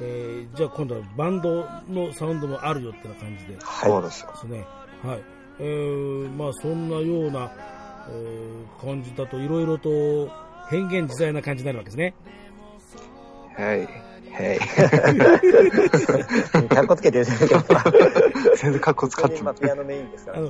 [0.00, 3.56] えーじゃあ今度はバンドのサウンドもあるよってな感じで。
[3.60, 4.30] そうですよ。
[4.32, 4.64] ですね。
[5.02, 5.22] はい。
[5.60, 7.50] えー、まあそんなような、
[8.10, 10.28] えー、感じだといろいろと
[10.68, 12.14] 変幻自在な感じになるわけですね。
[13.56, 14.05] はい。
[14.36, 14.58] はい。
[16.68, 17.84] かっこつけてるじゃないですか。
[18.56, 19.44] 全然カッコ使ってます。
[19.44, 20.40] まあピアノメインですから、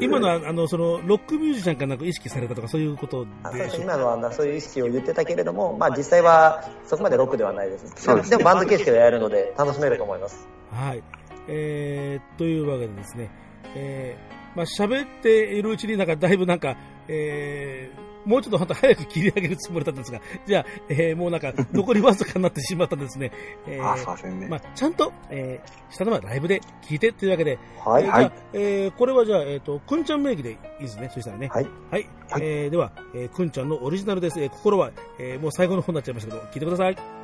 [0.00, 7.92] 今のは、あの、その、ロックミュージシャンかなんか意識されたとかそういうことあそうででし今のはそういう意識を言ってたけれども、まあ実際はそこまでロックではないです。
[7.96, 10.46] そうですでもバンド形式でやるので楽しめると思います。
[10.70, 11.02] はい。
[11.48, 13.30] えー、というわけでですね、
[13.74, 16.76] えー、まあ喋っているうちになんかだいぶなんか、
[17.08, 23.32] えー、もうちょっと本当早く切り上げるつもりだったんですが、じゃあ、えー、もうなんか 残りわずかになってしまったんですね。
[23.66, 24.46] えあ、すいませんね。
[24.48, 28.04] まあ、ちゃんと、えー、下のはライブで聞いてというわけで、はい。
[28.04, 31.48] えーじゃあえーこれはじゃあ、えっ、と、くんちゃん名義でいいですね、そしたらね。
[31.48, 31.66] はい。
[31.90, 32.08] はい。
[32.30, 34.40] はいえーでは、えーくんちゃんのオリジナルです。
[34.40, 37.17] えー心は、えーもう最後の方になっちゃいましたけど、聞いてください。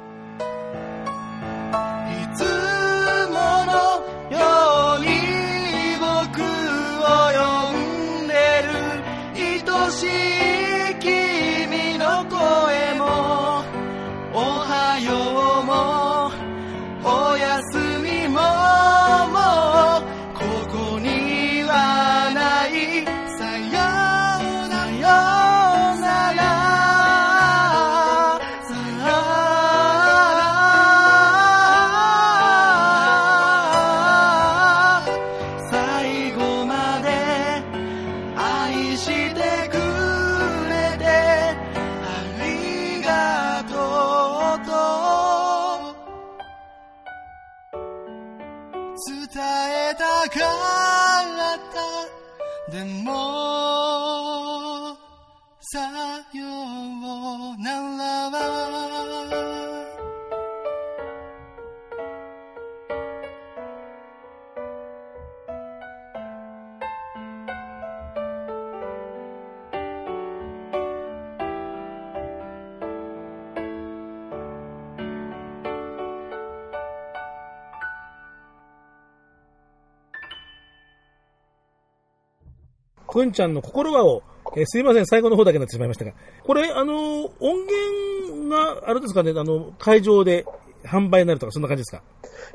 [83.14, 84.22] くんちゃんの心はを、
[84.56, 86.12] えーすいません、最後の方だけになってしまいましたが、
[86.44, 90.44] これ、あのー音源が、あれですかね、あの、会場で
[90.84, 92.02] 販売になるとか、そんな感じですか？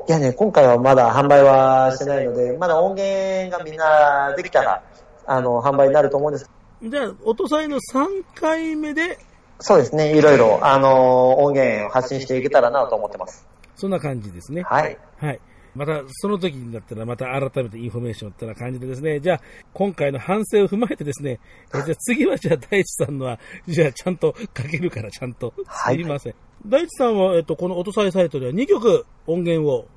[0.07, 4.83] いやね、今回はまだ販売はしてないので、まだ音源がみんなできたら、
[5.25, 6.49] あの、販売になると思うんです。
[6.83, 9.17] じゃあ、音祭の3回目で、
[9.59, 13.45] そうですね、いろいろ、あの、音源を発信していけたらなと思ってます。
[13.75, 14.61] そんな感じですね。
[14.63, 14.97] はい。
[15.17, 15.39] はい。
[15.75, 19.41] また、その時になったら、また改めてインフォメーションってな感じでですね、じゃあ、
[19.73, 21.39] 今回の反省を踏まえてですね、
[21.73, 25.53] えじゃあ次はじゃあ、大地さんのは、じゃあ、ちゃんとかけるから、ちゃんと。
[25.65, 26.35] はいすいません。
[26.65, 29.87] 大地さんは、えっと、この音祭サイトでは2曲音源を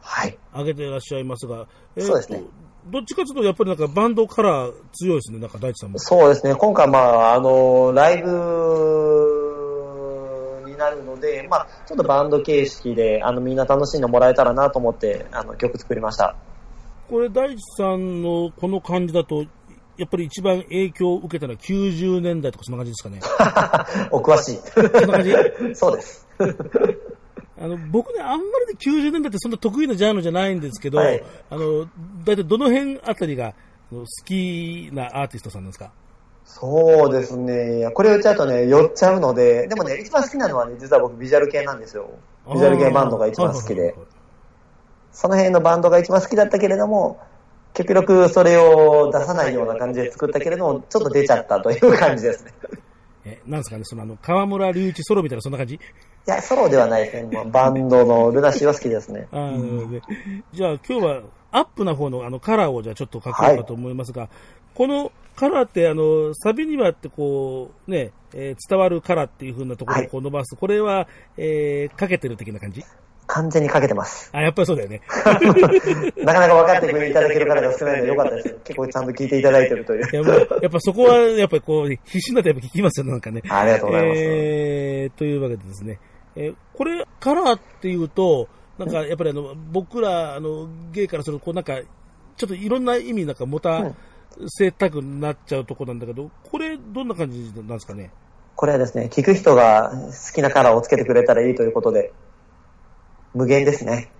[0.00, 0.36] はい。
[0.54, 2.42] 上げていらっしゃいますが、えーとそうですね。
[2.86, 5.98] どっちかというと、やっぱりなんかバンドカラー強いですね、なんか大地さんも。
[6.00, 9.51] そうですね、今回まあ、あの、ライブに
[10.82, 16.34] なるので、まあ、ちょっとバンド形式で、あの、みんな楽しんでもらえたらなと思って、あの、曲作りました。
[17.08, 19.44] これ、大地さんのこの感じだと、
[19.98, 23.20] やっぱり一番影響を受けたのは90年代とかそんな感じですかね。
[24.10, 24.56] お詳しい。
[24.56, 25.32] そんな感じ？
[25.76, 26.26] そうです。
[27.60, 31.86] あの、僕ね、あんまりね、90年代ってそんな得意なジャンルじゃないんですけど、はいあの、
[32.24, 33.54] 大体どの辺あたりが
[33.90, 35.92] 好きなアーティストさんなんですか？
[36.44, 37.78] そうですね。
[37.78, 42.10] いやこれ言っちゃうとね、酔っちゃうので、でもね、一番好きなのはね、実は僕ビジュアル系なんですよ。
[42.52, 43.88] ビジュアル系バンドが一番好きではいはい。
[43.88, 44.06] はいはい
[45.14, 47.20] その辺のバンドが一番好きだったけれども、
[47.74, 52.52] 極力それを出さないような感じで作ったけれども、ちょっと出ちゃったという感じですね。
[53.26, 55.74] え、なんですかね、そのあの、河村隆一ソロみたいなそんな感じ？
[55.74, 55.78] い
[56.24, 57.28] や、ソロではないですね。
[57.30, 59.28] まあバンドのルナシーは好きですね。
[59.32, 60.00] あーで
[60.54, 64.30] じゃあ今日はアップな方のあのカラーをじゃあちょっと書こうかと思いますが、
[64.74, 70.56] このカラーってあの、サビにはってこう、ね、えー伝わるカラーっていう風なところをこう伸ばす。
[70.56, 72.82] これは、えーかけてる的な感じ？
[73.28, 74.30] 完全にかけてます。
[74.32, 75.00] あ、やっぱりそうだよね。
[76.22, 78.56] なかなか分かってくれていただける方が少ないのでよかったです。
[78.64, 80.08] 結構ちゃんと聞いていただいてるという。
[80.12, 83.40] いやもうやっぱそこは、やっぱりこう、必死になってやっぱ聞きますよね、なんかね。
[83.48, 84.20] ありがとうございます。
[84.22, 85.98] えー、というわけでですね、
[86.36, 91.78] えーこれ、カラーっていうと、なんかやっぱりあの、僕ら、あの、ゲイからすると、こうなんか、
[92.36, 93.92] ちょっといろんな意味なんか持た
[94.48, 98.10] せたくなっちゃうとこなんだけど、これ、どんな感じなんですかね？
[98.54, 102.12] これはですね、聞く人が好きなカラーをつけてくれたらいいということで、
[103.34, 104.10] 無限ですね。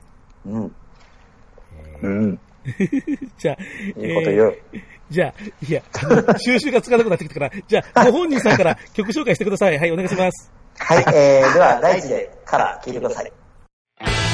[0.46, 0.74] うん。
[2.02, 2.40] うん。
[3.38, 4.58] じゃあ、いいこと言う。
[4.72, 4.82] えー
[5.12, 5.34] じゃあ、
[5.68, 5.82] いや、
[6.40, 9.78] 収集がつかなくなってきたから、じゃあ、ご本人さんから 曲紹介してください。
[9.78, 10.50] はい、お願いします。
[10.78, 13.30] はい、えー、では、第一でカラー聞いてください。「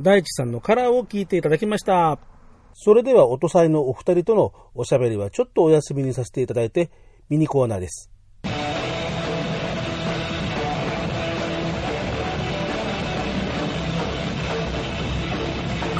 [0.00, 2.18] 大地さんのカラーを聞いていただきました。
[2.74, 6.90] それでは、音祭のお二人とのおしゃべりはちょっとお休みにさせていただいて、
[7.30, 8.10] ミニコーナーです。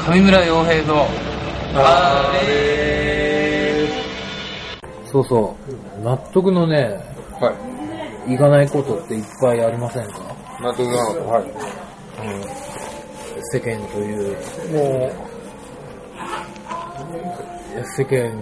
[0.09, 1.07] 上村洋平の
[1.75, 3.89] あれ
[5.11, 5.57] そうそ
[5.99, 6.03] う。
[6.03, 7.01] 納得のね、
[7.41, 7.51] は
[8.29, 8.35] い。
[8.35, 10.19] いかないことっていっぱいありませんか？
[10.61, 11.45] 納得なのはい。
[13.53, 14.37] 世間という、
[14.73, 15.13] もう、
[17.97, 18.33] 世間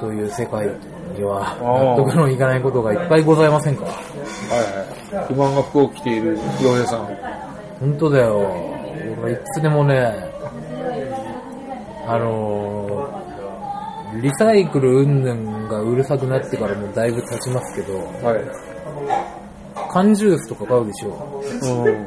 [0.00, 0.68] という世界
[1.16, 3.84] には納得のいかないことがいっぱいございませんか？
[3.84, 3.94] はい
[5.16, 5.26] はい。
[5.28, 7.06] 不満が服を着ている洋平さん。
[7.80, 8.38] 本当だよ。
[9.22, 10.14] 俺いつでもね、
[12.06, 18.40] あのー、リサイクル云々がうるさくなってからもだいぶ経ちますけど、はい。
[19.90, 21.42] 缶ジュースとか買うでしょ。
[21.62, 22.06] うん。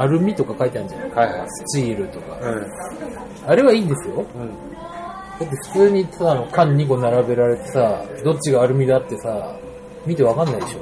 [0.00, 1.02] アルミとか書いてあるじゃん。
[1.10, 1.48] はいはい。
[1.48, 2.38] スチールとか。
[2.40, 2.66] うん。
[3.46, 4.14] あれはいいんですよ。
[4.16, 4.24] うん。
[5.38, 9.56] だって普通にただの缶2個並べられてさ、どっちがアルミだってさ、
[10.06, 10.80] 見てわかんないでしょ？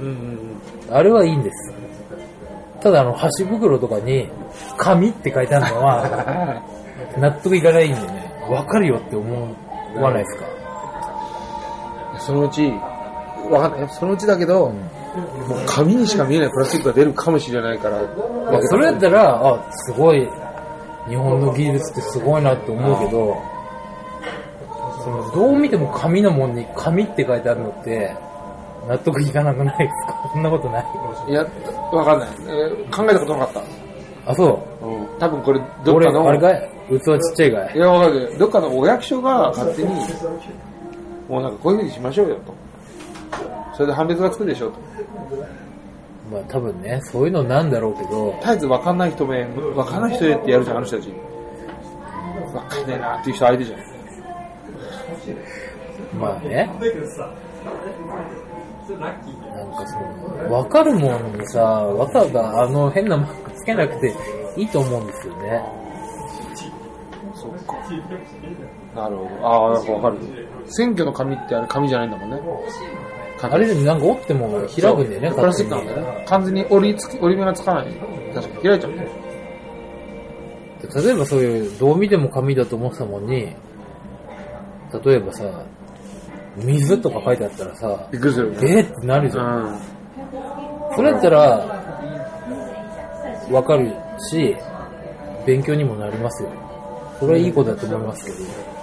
[0.00, 0.38] うんうん
[0.90, 1.72] あれはいいんです。
[2.80, 4.28] ただあの、箸袋とかに、
[4.76, 6.62] 紙って書いてあるのは、
[7.18, 9.48] 納得いかないんでね、わかるよって思
[10.00, 10.44] わないですか？
[12.12, 12.20] うん。
[12.20, 12.72] そのうち、
[13.50, 13.88] わかんない。
[13.90, 14.72] そのうちだけど、
[15.48, 18.00] もう紙にしか見えないプラスチックが出るかもしれないから。
[18.68, 20.28] それだったら、あ、すごい、
[21.08, 23.36] 日本の技術ってすごいなって思うけど、
[25.04, 28.14] そのどう見ても紙のもんに紙って書いてあるのって、
[28.88, 30.30] 納得いかなくないですか？
[30.32, 30.84] そんなことない？
[31.30, 31.46] いや、
[31.92, 32.28] わかんない。
[32.48, 33.62] えー考えたことなかっ
[34.24, 34.32] た。
[34.32, 34.86] あ、そう？
[34.86, 35.06] うん。
[35.18, 36.68] 多分これ、どっ俺、かの、あれかい？
[36.88, 37.76] 器ちっちゃいかい？
[37.76, 39.88] いや、わかるどっかのお役所が勝手に、
[41.28, 42.54] もうなんかこういうふうにしましょうよと。
[43.74, 44.78] それで判別がつくでしょうと。
[46.30, 51.12] まあ多分ね、そういうのなんだろうけど、絶えず分かんない人目、分かんない人でってやるじゃん、あの人たち。
[52.52, 53.80] 分かんねえなっていう人相手じゃん。
[56.18, 56.70] まあね。
[58.88, 58.94] な
[59.64, 64.14] んかその、わかるもんにさ、わざわざあの変なマークつけなくて
[64.56, 65.62] いいと思うんですよね。
[67.34, 67.74] そっか。
[68.94, 69.46] なるほど。
[69.46, 70.16] ああ、なんか分かる。
[70.66, 72.40] 選挙の紙ってあれ紙じゃないんだもんね。
[73.42, 76.24] あれでもなんか折っても開くんだよね、プラスチックなんだよね。
[76.26, 77.86] 完全に折りつき、折り目がつかない。
[78.34, 79.06] 確かに開いちゃうね。
[80.94, 83.54] 例えばそういう、どう見ても紙だと思ってたもんに、
[85.04, 85.44] 例えばさ、
[86.56, 88.72] 水とか書いてあったらさ、びっくりするよね。
[88.78, 89.74] えーってなるじうゃん。
[89.74, 89.80] ん。
[90.94, 91.82] それだったら、
[93.50, 93.92] わかる
[94.30, 94.56] し、
[95.46, 96.48] 勉強にもなりますよ。
[97.20, 98.75] それはいいことだと思いますけど。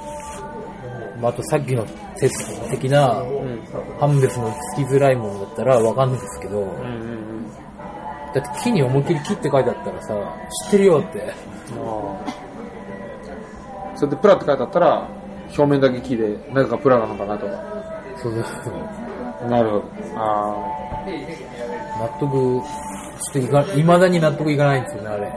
[1.21, 1.85] まあ、あとさっきの
[2.17, 3.61] テスト的なうん。
[3.99, 6.69] 判別のつきづらいものだったらわかんないですけど、うんう
[7.19, 7.23] ん
[8.33, 10.13] だって木に思いっきり木って書いてあったらさ、
[10.65, 11.33] 知ってるよって。
[13.95, 15.07] それでプラって書いてあったら、
[15.49, 17.51] 表面だけ木で、中がプラなのかなとか。
[18.17, 19.49] そうそうそう。
[19.49, 19.83] なるほど。
[20.15, 20.55] あ
[21.99, 22.65] 納得
[23.21, 25.27] していか、未だに納得いかないんですよね、あれ。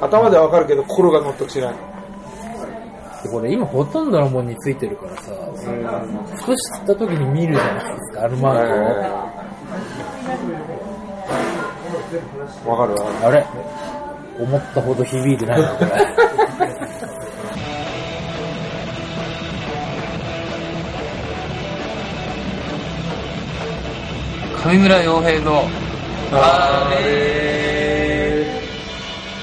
[0.00, 0.04] あ。
[0.06, 1.74] 頭ではわかるけど、心が納得しない。
[3.22, 5.32] でこれ今ほとんどのものについてるからさ、
[6.36, 8.72] ふとした時に見るじゃないですか、あのマーク
[12.66, 12.70] を。
[12.70, 13.28] わかるわかる。
[13.28, 13.46] あれ？
[14.38, 15.90] 思ったほど響いてないな、これ。
[24.64, 25.62] 上村洋平の、
[26.32, 26.90] あ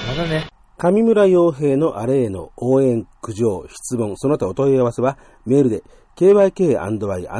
[0.08, 0.46] まだね、
[0.76, 5.82] 上村洋平のあれへの応援、苦情、質問、その他お問い合わせはメールで
[6.16, 6.88] kyk&y ア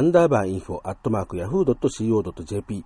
[0.01, 2.83] ンダーバーインフォアットマーク yahoo.co.jp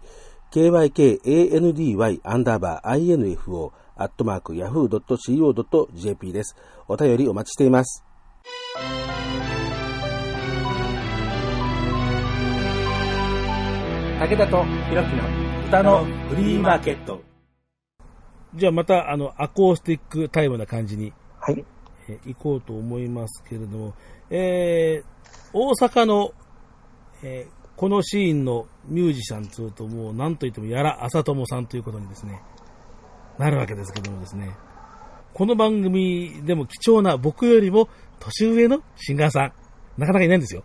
[0.51, 6.55] kykandy アンダーバー info アットマーク yahoo.co.jp です。
[6.87, 8.03] お便りお待ちしています。
[14.19, 15.23] 武田とひろきの
[15.67, 17.30] 歌のフリーマーケット。
[18.55, 21.65] じゃあまたあのアコースティックタイムな感じにはい。
[22.09, 23.93] えー行こうと思いますけれども、
[24.29, 25.05] えー
[25.53, 26.31] 大阪の、
[27.23, 32.39] えーこのシーンのミュージシャンというともう何と言ってもやらあさともさんということにですね、
[33.39, 34.55] なるわけですけどもですね、
[35.33, 37.89] この番組でも貴重な僕よりも
[38.19, 39.53] 年上のシンガーさん、
[39.97, 40.63] なかなかいないんですよ。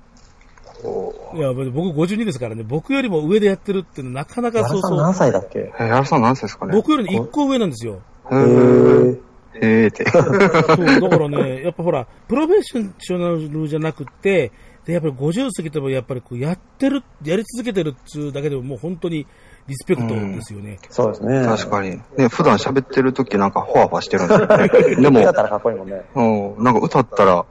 [1.35, 1.69] いや、僕
[1.99, 5.73] 52ですからね、僕よりも上でやってるっていうのはなかなか矢そうそう田さん何、歳だっけ？
[5.79, 6.73] えー、やるさん何歳ですかね？
[6.73, 8.01] 僕より1個上なんですよ。
[8.31, 9.21] へへーー。
[9.63, 10.11] えーって。
[10.11, 14.53] そう、だからね、やっぱほら、プロフェッショナルじゃなくて、
[14.85, 19.27] で、やっぱり50過ぎてもやっぱりこうやってる、やり続けてるっつうだけでももう本当に
[19.67, 20.79] リスペクトですよね。
[20.91, 21.43] そうですね。
[21.45, 21.91] 確かに。
[22.19, 24.69] ね、普段喋ってる時なんかファファしてるんですよね。
[25.03, 26.03] でもでだっ、たらかっこいいもんね。
[26.15, 27.45] うん、なんか歌ったら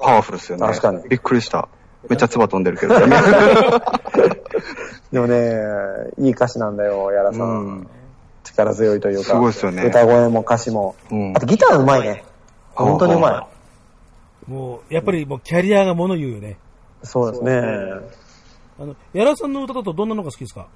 [0.00, 0.66] パワフルですよね。
[0.66, 1.68] 確かにびっくりした。
[2.08, 2.94] めっちゃ唾飛んでるけど。
[5.12, 5.54] でもね、
[6.18, 7.40] いい歌詞なんだよ、やらさん。
[7.42, 7.88] うん
[8.44, 9.24] 力強いというか。
[9.24, 10.94] すごいっすよね歌声も歌詞も。
[11.10, 12.24] うんあとギターうまいね。
[12.74, 13.46] 本当にうま
[14.48, 14.50] い。
[14.50, 16.56] もう、やっぱりもうキャリアがもの言うよね。
[17.02, 17.52] そうですね。
[18.80, 20.66] あの、やらさんの歌だとどんなのが好きですか？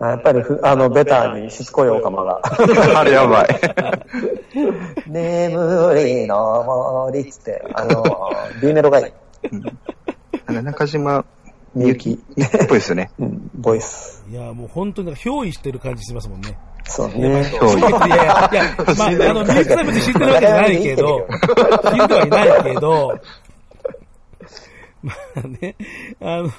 [0.00, 2.40] あやっぱりふ、あの、ベターにしつこいオカマが。
[2.98, 3.48] あれやばい。
[5.06, 6.64] 眠りの
[7.06, 8.02] 森っつって、あの、
[8.62, 9.12] B メロがいい。
[10.46, 11.24] あれ中島
[11.74, 12.18] みゆきっ
[12.68, 13.10] ぽいですよね。
[13.18, 14.24] うん、ボイス。
[14.30, 16.56] いや、もう本当になんか憑依してる感じしますもんね。
[16.84, 17.44] そうね。
[17.44, 23.18] そういやいやいや、まあ、 あの、ミュージカル別に知ってるわけじゃないけど、知ってはいないけど、
[25.02, 25.76] まあね、
[26.20, 26.50] あの、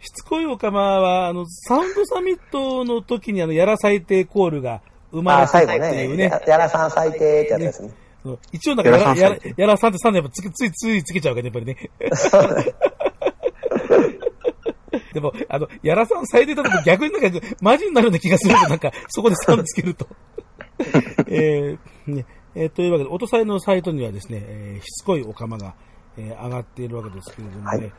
[0.00, 4.80] しつこいおかまは、あの、サウンドサミットの時にあの、やら最低コールが
[5.12, 6.16] 生まあ、れたっていうね。
[6.16, 6.42] ねや。
[6.46, 7.88] やらさん最低ってやつですね。
[7.88, 7.98] そう
[8.52, 11.90] 一応なんかやら、やらさんやらさんってさんでやっぱつけついついつけちゃうわけね、やっぱりね。
[15.12, 20.06] でも、あの、やらさん最低だと逆になんか、マジになるような気がすると、なんか、そこでサウンドつけると。
[21.28, 25.74] えーねえーというわけで、音祭のサイトにはですね、えーしつこいお釜が、
[26.16, 27.92] えー上がっているわけですけれどもね、はい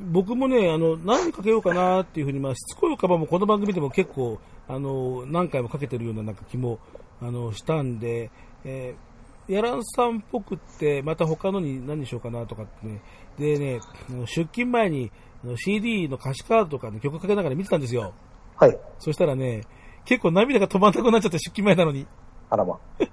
[0.00, 6.80] 僕もね、あの、何にかけようかなっていうふうに、まあ、しつこいお釜もこの番組でも結構、あの、何回もかけてるようななんか気も、
[7.22, 8.30] あの、したんで、
[8.64, 9.13] えー
[9.48, 13.00] やらんさんっぽくって、また他のに何にしようかなとかってね、
[13.38, 13.80] でね、
[14.26, 15.10] 出勤前に
[15.56, 18.14] CD の歌詞カードとかね、曲かけながら見てたんですよ。
[18.56, 18.78] はい。
[18.98, 19.62] そしたらね、
[20.04, 22.06] 結構涙が止まんなくなっちゃって出勤前なのに。
[22.50, 22.78] あらま。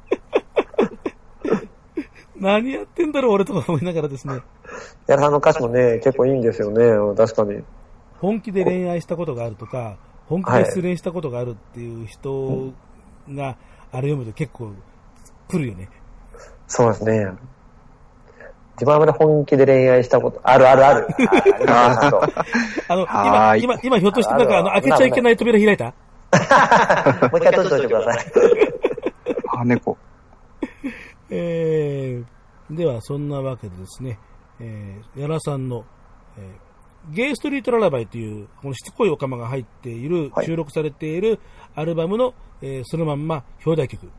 [2.36, 4.42] 何やってんだろう俺とか思いながらですね、
[5.08, 7.16] やらさんの歌詞もね、結構いいんですよね。
[7.16, 7.64] 確かに。
[8.20, 12.74] 本気で恋愛したことがあるとか、本気で失恋したことがあるっていう人
[13.30, 13.58] が、
[13.92, 14.74] あれ読むと結構
[15.50, 15.90] 来るよね。
[16.74, 17.28] そうですね。
[18.76, 21.08] 自分はまだ本気で恋愛したこと、あるあるある。
[22.88, 25.86] あの、今、今、今ひょっとしてなんかあの、開けちゃいけない扉開いた？
[25.86, 25.92] も
[27.34, 28.26] う一回閉じておいてください。
[29.60, 29.98] あ、猫。
[31.30, 34.18] えー、では、そんなわけでですね、
[34.62, 35.84] えー、やらさんの、
[36.38, 41.40] えー、ゲイストリートララバイという、このしつこいお釜が入っている、はい収録されている
[41.76, 44.10] アルバムの、えーそのまんま表題曲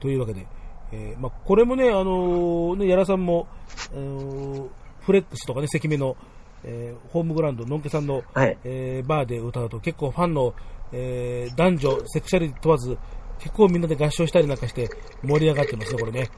[0.00, 0.46] というわけで、
[0.92, 3.46] えーまあ、これもね、あのーね、やらさんも、
[3.92, 4.68] あのー
[5.00, 6.16] フレックスとかね、関目の、
[6.64, 10.54] えーホームグラウンド、のんけさんの、はいえーバーで歌うと結構ファンの、
[10.92, 12.96] えー男女、セクシャリティ問わず、
[13.38, 14.88] 結構みんなで合唱したりなんかして
[15.22, 16.28] 盛り上がってますね、これね。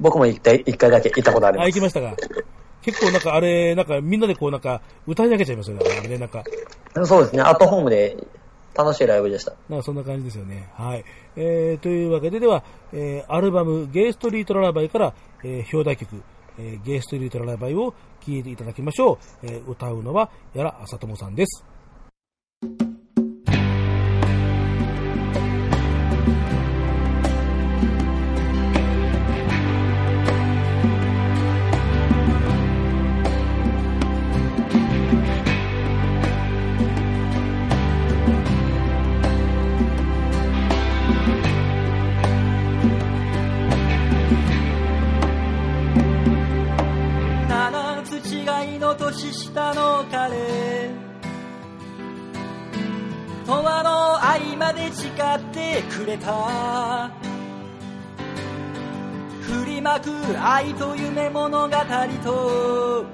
[0.00, 1.68] 僕も一回、一回だけ行ったことありあ、ます。
[1.70, 2.14] 行きましたが。
[2.82, 6.44] 結構なんかあれ、なんかみんなでこうなんか歌い上げちゃいますよね、あれね、なんか。
[7.04, 7.42] そうですね。
[7.42, 8.16] アットホームで
[8.76, 9.54] 楽しいライブでした。
[9.68, 10.68] なんそんな感じですよね。
[10.74, 11.04] はい。
[11.36, 12.62] えー、というわけで、では、
[12.92, 16.22] えー、アルバム、ゲイストリートララバイから、えー、表題曲、
[16.58, 19.46] えー、ゲイストリートララバイを聴いていただきましょう。
[19.46, 21.75] えー、歌うのは、やらあさともさんです。
[60.34, 61.76] 愛と夢物語
[62.24, 63.04] と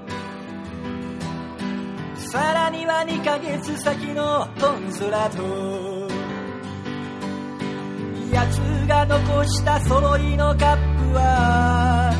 [2.16, 6.08] さらには2ヶ月先のコンソラと。
[8.32, 10.76] 奴が残した揃いのカッ
[11.10, 12.14] プは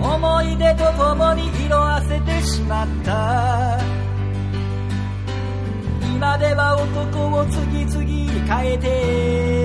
[0.00, 3.78] 思い出とともに色あせてしまった。
[6.14, 9.59] 今では男を次々変えて。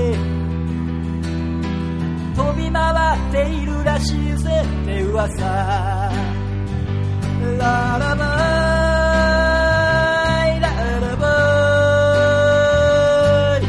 [2.76, 5.46] 回っているらしいぜって噂。
[7.58, 8.26] ララバ
[10.58, 10.68] イラ
[11.00, 11.26] ラバ
[13.62, 13.64] イ。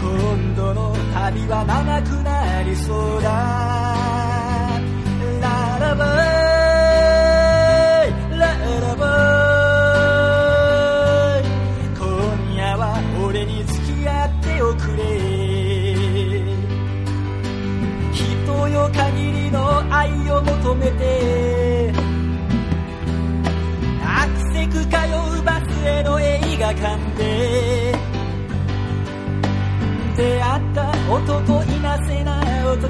[0.00, 3.28] 今度の旅は長くなりそうだ。
[5.42, 6.35] ララバイ。
[20.86, 21.92] を求めて。
[24.02, 24.96] アクセク通
[25.40, 27.94] うバスへの映画が噛んで。
[30.16, 32.86] 出会った男いなせない男。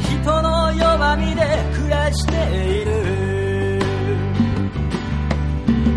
[0.00, 1.42] 人の弱みで
[1.74, 2.32] 暮らして
[2.80, 2.92] いる。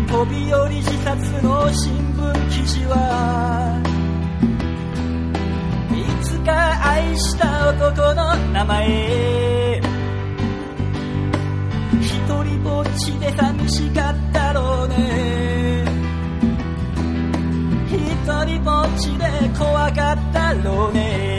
[0.08, 3.85] 飛び降り自殺の新聞記事は
[6.46, 9.80] いつか愛した男の名前。
[12.00, 15.84] 一人ぼっちで寂しかったろうね。
[17.90, 19.24] 一人ぼっちで
[19.58, 21.35] 怖かったろうね。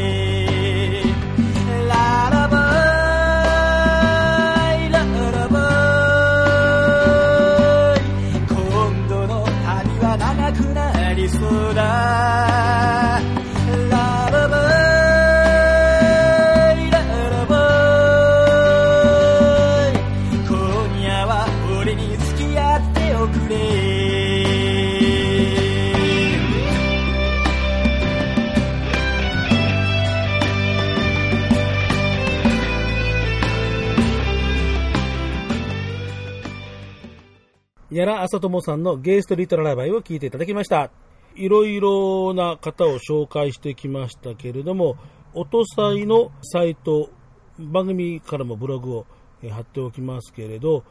[38.28, 40.92] やらあさともさんのゲイストリートララバイを聞いていただきました。
[41.36, 44.98] いろいろな方を紹介してきましたけれども、
[45.34, 47.10] 音祭のサイト、
[47.58, 49.06] 番組からもブログを
[49.42, 50.84] え貼っておきますけれど、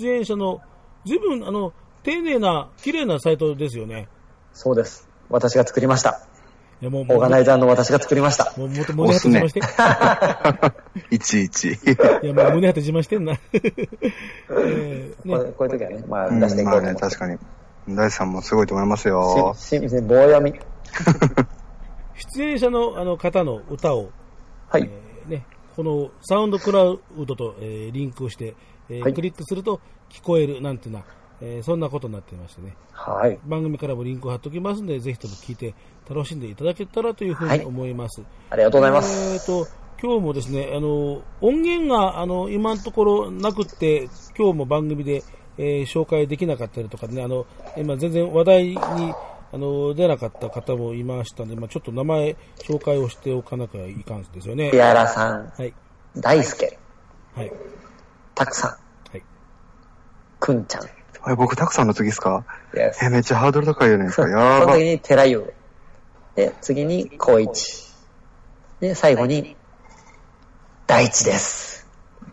[0.00, 0.60] 出演者の
[1.06, 1.72] 随分あの
[2.02, 4.08] 丁寧な綺麗なサイトですよね。
[4.52, 5.08] そうです。
[5.30, 6.31] 私が作りました。
[6.82, 8.52] いやもうオーガナイザーの私が作りました。
[8.56, 9.60] もうもっと胸張って自慢して。
[11.14, 11.68] いちいち。
[11.68, 11.76] い
[12.26, 13.38] やもう胸張って自慢してんな。
[13.52, 17.16] えーこうね、こういう時はね、まあうん出していこまあね、うと思って。
[17.16, 17.38] 確かに。
[17.96, 19.54] 大地さんもすごいと思いますよ。
[19.56, 20.54] し、し、棒読み。
[22.34, 24.10] 出演者のあの方の歌を、
[24.68, 24.82] はい。
[24.82, 28.56] えーね、このサウンドクラウドと、えーリンクをして、
[28.90, 29.80] えーはいクリックすると
[30.10, 31.04] 聞こえるなんていうな、
[31.44, 33.38] えーそんなことになってましてね、はい。
[33.44, 35.74] 番組からもリンクを貼っておきますので、ぜひとも聞いて
[36.08, 38.22] 楽しんでいただけたらというふうにはい思います。
[38.50, 39.50] ありがとうございまえす。
[39.50, 39.68] ーと、
[40.00, 45.24] 今日もですね、あの、音源が、あの、今のところなくって、今日も番組で、
[45.58, 48.76] えー紹介できなかったりとかね、あの、今全然話題に、
[49.52, 54.70] あの、出なかった方もいましたので、まあちょっと名前紹介をしておかなきゃいかんですよね。
[54.70, 55.74] ピアラさん、はい。
[56.16, 56.78] 大輔、
[57.34, 57.52] はい。
[58.34, 59.22] たくさん、はい。
[60.40, 60.82] くんちゃん。
[61.24, 62.44] あれ、僕、たくさんの次ですか
[62.74, 64.22] ？Yes え、めっちゃハードル高いじゃないですか。
[64.22, 64.84] そのやば時。
[64.84, 65.52] に寺優。
[66.34, 67.92] で、次に光一。
[68.80, 69.56] で、最後に、
[70.86, 71.86] 大地です。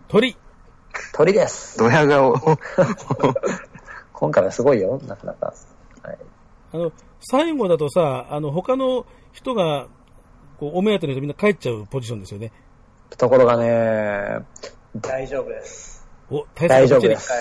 [0.08, 0.36] 鳥
[1.14, 1.78] 鳥です。
[1.78, 2.34] ドヤ顔。
[4.14, 5.54] 今回はすごいよ、なかなか。
[6.02, 6.18] はい。
[6.74, 9.88] あの、最後だとさ、あの、他の人が、
[10.60, 12.52] こう、お目当ての人みんな帰っちゃうポジションですよね。
[13.18, 14.40] ところがね、
[14.98, 15.99] 大丈夫です。
[16.32, 17.32] お、大大丈夫です。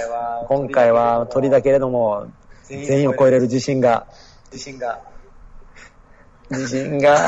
[0.48, 2.28] 今回は鳥だけれども、
[2.64, 4.06] 全員を超えれる自信が、
[4.52, 5.00] 自信が。
[6.50, 7.14] 自信が、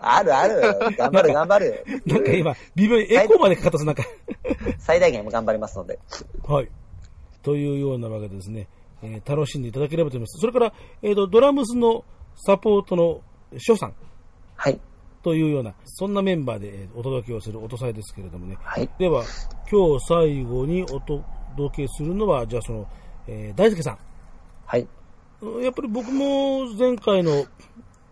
[0.00, 0.60] あるある。
[0.96, 1.84] 頑張る頑張る。
[2.06, 4.02] になんか今、微妙にエコーまでかかったぞ、なんか。
[4.78, 5.98] 最大限頑張りますので。
[6.46, 6.68] はい。
[7.42, 8.68] というようなわけでですね、
[9.02, 10.40] えー楽しんでいただければと思います。
[10.40, 10.72] それから、
[11.02, 12.04] えっ、と、ドラムスの
[12.36, 13.20] サポートの
[13.58, 13.94] 翔さん
[14.56, 14.80] はい。
[15.22, 18.56] というような、そんなメンバーでえーお届けをする音祭ですけれどもね。
[18.62, 18.88] はい。
[18.98, 19.24] では、
[19.70, 21.22] 今日最後にお届
[21.82, 22.86] けするのは、じゃあその、
[23.26, 23.98] えー大輔さん。
[24.66, 24.86] はい。
[25.62, 27.44] やっぱり僕も前回の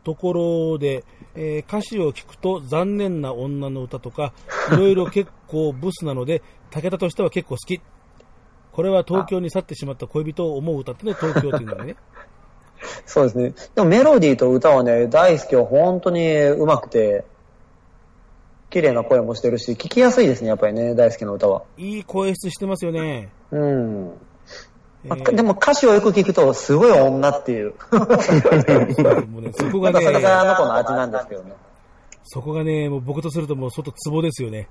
[0.05, 1.05] ところで、
[1.35, 4.33] えー歌詞を聞くと残念な女の歌とか、
[4.73, 7.81] いろいろ結構ブスなので、 武田としては結構好き。
[8.73, 11.97] これは東京に去ってしまった恋人を思う歌ってね、東京っていうのがね。
[13.07, 13.55] そうですね。
[13.75, 17.25] でもメロディーと歌はね、大好きは本当に上手くて、
[18.71, 21.63] 綺麗な声もしてるし、聞きやすいですね、やっぱりね、大好きな歌は。
[21.77, 23.31] いい声質してますよね。
[23.51, 24.07] うん。
[25.05, 27.75] まあえーでも歌詞をよく聞くと、すごい女っていう。
[29.29, 31.53] もうね、 そこがまたそれがあね、の子の味なんですけどね。
[32.25, 34.69] そこがね、もう僕とするともう外ツボですよね。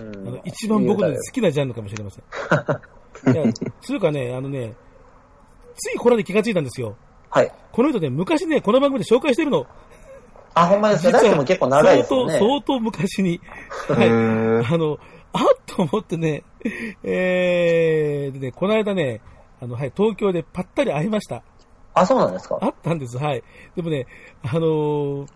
[0.00, 3.34] うんあの一番僕の好きなジャンルかもしれません。
[3.34, 4.74] いや、つうかね、あのね、
[5.74, 6.96] ついこれで気がついたんですよ。
[7.30, 7.52] はい。
[7.72, 9.66] この人ね、昔ね、この番組で紹介してるの。
[10.54, 11.20] あ、ほんまですか？
[11.20, 12.32] 大も結構長いですよね。
[12.38, 13.40] 相当、相当昔に。
[13.88, 14.10] はへい。
[14.10, 14.98] ー あの、
[15.32, 16.42] あっと思ってね、
[17.04, 19.20] えー、でね、この間ね、
[19.60, 21.42] あの、はい、東京でぱったり会いました。
[21.94, 22.58] あ、そうなんですか？
[22.60, 23.42] あったんです、はい。
[23.76, 24.06] でもね、
[24.42, 25.26] あのー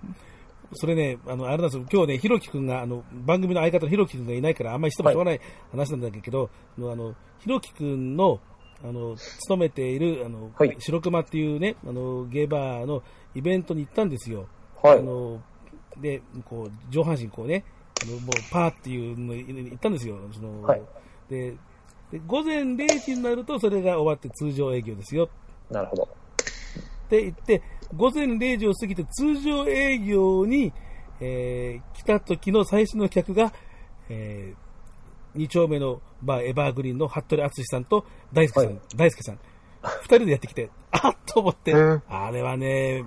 [0.75, 5.41] それね、あの、あれなんですよ、今日ね、ひろきくんが、あの、番組の相方のひろきくんがいないから、あんまりしてもしょうがない
[5.71, 8.41] 話なんだけど、あのあの、ひろきくんの、
[8.85, 13.03] あの、勤めている、あの、はい白熊っていうね、あの、ゲーバーの
[13.35, 14.47] イベントに行ったんですよ。
[14.83, 15.41] はいあの、
[16.01, 17.65] で、こう、上半身こうね、
[18.03, 20.19] あのもうパーっていうのに行ったんですよ。
[20.33, 20.83] その、はい
[21.29, 21.53] で、
[22.11, 25.31] で午前0時になるとそれが終わって通常営業ですよ
[25.71, 26.03] なるほど。
[26.03, 27.63] って言って、
[27.95, 30.73] 午前0時を過ぎて通常営業に、
[31.21, 33.53] えー来た時の最初の客が、
[34.09, 34.55] え
[35.37, 39.39] 2丁目のバーエバーグリーンの服部敦さんと大輔さん、大輔さん、
[40.03, 41.75] 二人でやってきて、 あっと思って、
[42.09, 43.05] あれはね、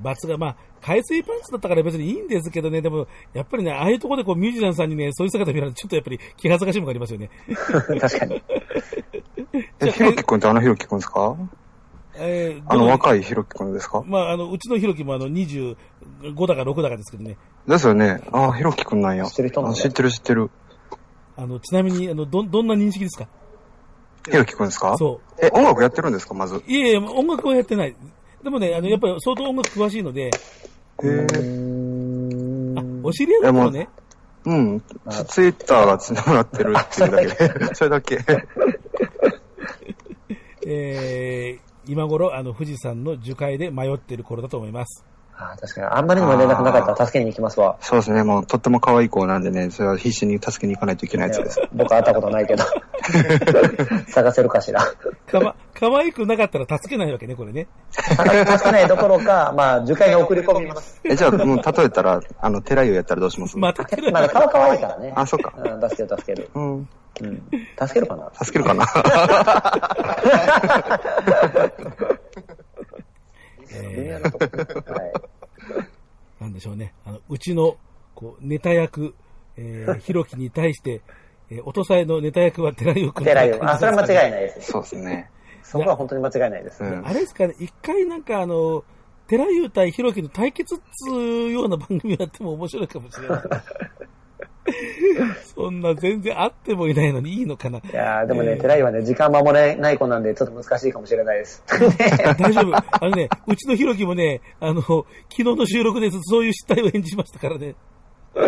[0.00, 7.30] 罰が、まあ、海水パンツだったから別にいいんですけどね、でも、やっぱりね、ああいうところでこうミュージシャンさんにね、そういう姿見られると、ちょっとやっぱり気恥ずかしいものがありますよね。
[8.00, 8.42] 確かに。
[9.80, 11.36] え、ひろきくんってあのひろきくんですか？
[12.20, 14.02] えーあのど若いひろきくんですか？
[14.06, 15.76] まあ、あの、うちのひろきもあの、25
[16.46, 18.20] だか6だかですけどね、ですよね。
[18.32, 19.24] ああ、ひろきくんなんや。
[19.26, 20.50] 知ってる人なん知ってる知ってる。
[21.38, 23.28] あの、ちなみに、あの、ど、どんな認識ですか？
[24.28, 24.96] ひろきくんですか？
[24.98, 26.56] そえ、音楽やってるんですかまず？
[26.56, 26.62] う。
[26.66, 27.94] いえいえ、音楽はやってない。
[28.42, 30.30] でもね、あの、やっぱり相当音楽詳しいので、へ
[31.04, 31.26] え。
[32.76, 33.88] あ、お知り合いのね。
[34.44, 34.82] うん。
[35.28, 37.74] ツイッターが繋がってるっていうだけで。
[37.74, 38.18] それだけ。
[40.66, 45.04] えー、今頃、あの、富士山の樹海で迷っている頃だと思います。
[45.40, 45.86] あー確かに。
[45.86, 47.76] あんまりにも連絡なかったら助けに行きますわ。
[47.80, 48.24] そうですね。
[48.24, 51.60] もう、とっても可愛い子なんでね、それは必死に助けに行かないといけないやつです。
[51.72, 52.64] 僕会ったことないけど。
[54.10, 54.80] 探せるかしら。
[55.30, 57.68] かわ、可愛くなかったら助けないわけね、これね。
[57.92, 58.16] 助
[58.64, 61.00] けないどころか、まあ、樹海に送り込みます。
[61.04, 63.56] え、じゃあ、もう、例えたら、あの、寺湯やったらどうします？
[63.56, 64.12] まあ、助けない。
[64.12, 65.12] まだ顔可愛いからね。
[65.14, 65.52] あ、そっか。
[65.56, 66.50] うん、助ける助ける。
[66.54, 66.88] うん。
[67.20, 67.42] うん。
[67.80, 68.30] 助けるかな？
[68.34, 68.86] 助けるかな？
[73.96, 74.44] 微妙なとこ。
[74.92, 75.12] はい。
[76.48, 76.94] なんでしょうね。
[77.04, 77.76] あの、うちの、
[78.14, 79.14] こう、ネタ役、
[79.56, 81.02] えー、ひろきに対して、
[81.50, 83.24] えー、音さえのネタ役は寺井くん。
[83.24, 84.72] 寺井あ、それは 間違いないです。
[84.72, 85.30] そうですね。
[85.62, 86.82] そこは本当に間違いないです。
[86.82, 88.84] うんあれですかね、一回なんかあの、
[89.26, 93.42] 寺優対ひろきの対決っつうような番組やっても面白いかもしれない。
[95.54, 97.78] そんな全然会ってもいないのにいいのかな。
[97.78, 101.62] いやーでもね、えー寺井はね、時間守れない子なんで、ちょっと難しいかもしれないです。
[102.38, 102.76] 大丈夫。
[102.76, 105.04] あのね、うちのひろきもね、あの、昨
[105.36, 107.74] 日の収録でそういう失態を演じましたからね。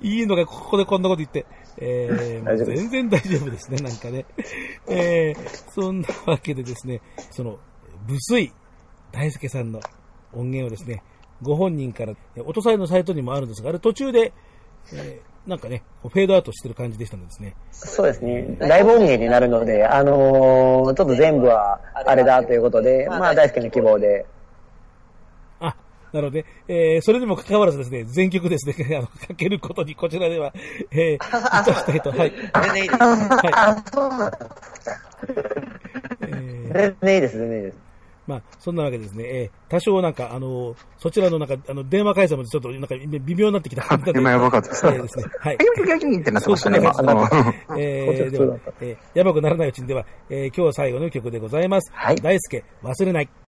[0.00, 1.46] いいのがここでこんなこと言って。
[1.78, 4.24] えー大丈夫です全然大丈夫ですね、なんかね。
[4.88, 7.00] えーそんなわけでですね、
[7.30, 7.58] その、
[8.08, 8.52] 無水
[9.12, 9.80] 大輔さんの
[10.32, 11.02] 音源をですね、
[11.44, 14.32] ご本人から、え音サイのサイトにもあるんですが、あれ途中で、
[14.92, 17.54] えーなんかね、フェードアウトしてる感じでしたのでですね。
[17.70, 18.56] そうですね。
[18.60, 24.24] ライブ音源になるので、あのーちょっと全部はあれだということで、まあ大好きな希望で。
[25.60, 25.76] あ、
[26.14, 30.54] なので、えー、それにもかかわらずですね、全曲ですね、 あの、かけることにこちらでは、
[30.90, 32.32] えー、いたしたいと、はい。
[32.62, 32.98] 全然いいです。
[33.02, 34.38] あ、そうなんだ。
[36.22, 37.78] えー全然いいです、全然いいです。
[38.26, 45.24] まあ、そんなわけですね、えー、多少なんか、あの、そちらのなんか、あの、電話回線もちょっと、なんか、微妙になってきた今やばかったですねえーですね。
[45.40, 45.54] はい。
[46.20, 46.94] ってなってましたね、今。
[46.94, 51.90] そうですねうんえー、では、えー、やばくならないうちにでは、えー、今日最後の曲でございます。
[51.92, 53.43] はい大輔、忘れない。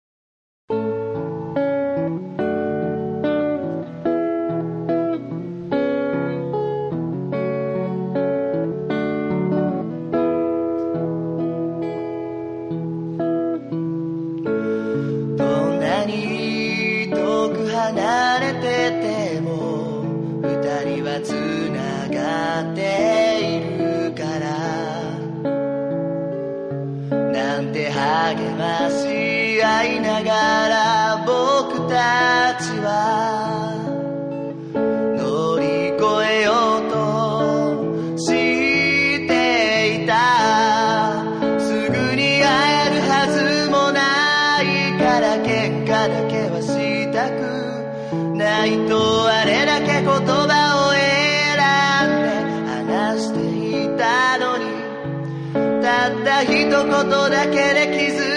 [48.46, 51.58] ないとあれだけ言葉を選
[52.08, 52.30] んで
[52.94, 53.40] 話して
[53.86, 54.64] いたのに。
[55.82, 58.35] たった一言だけで気づいた。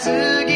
[0.00, 0.49] together.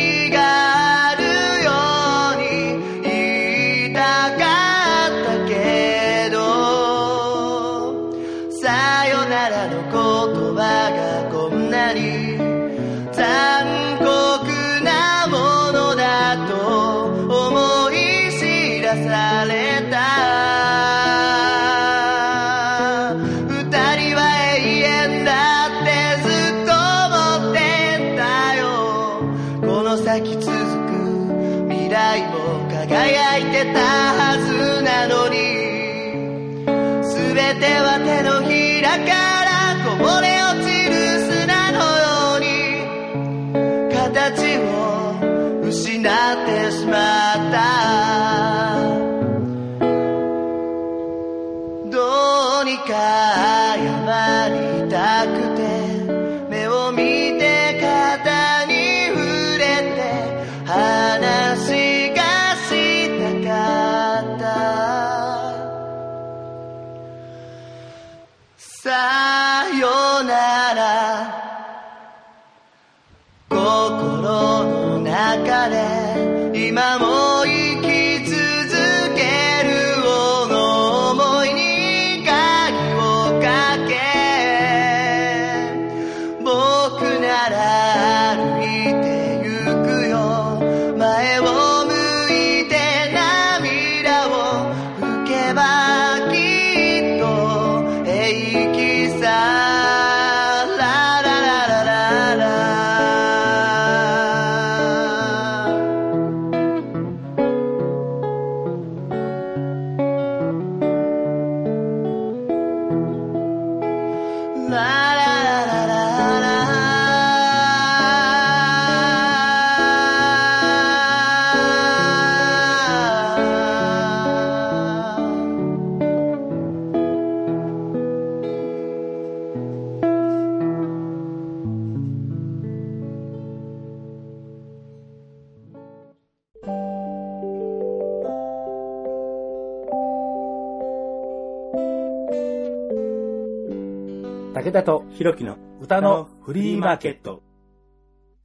[144.75, 147.43] 田とひろきの歌のフリーマーケット。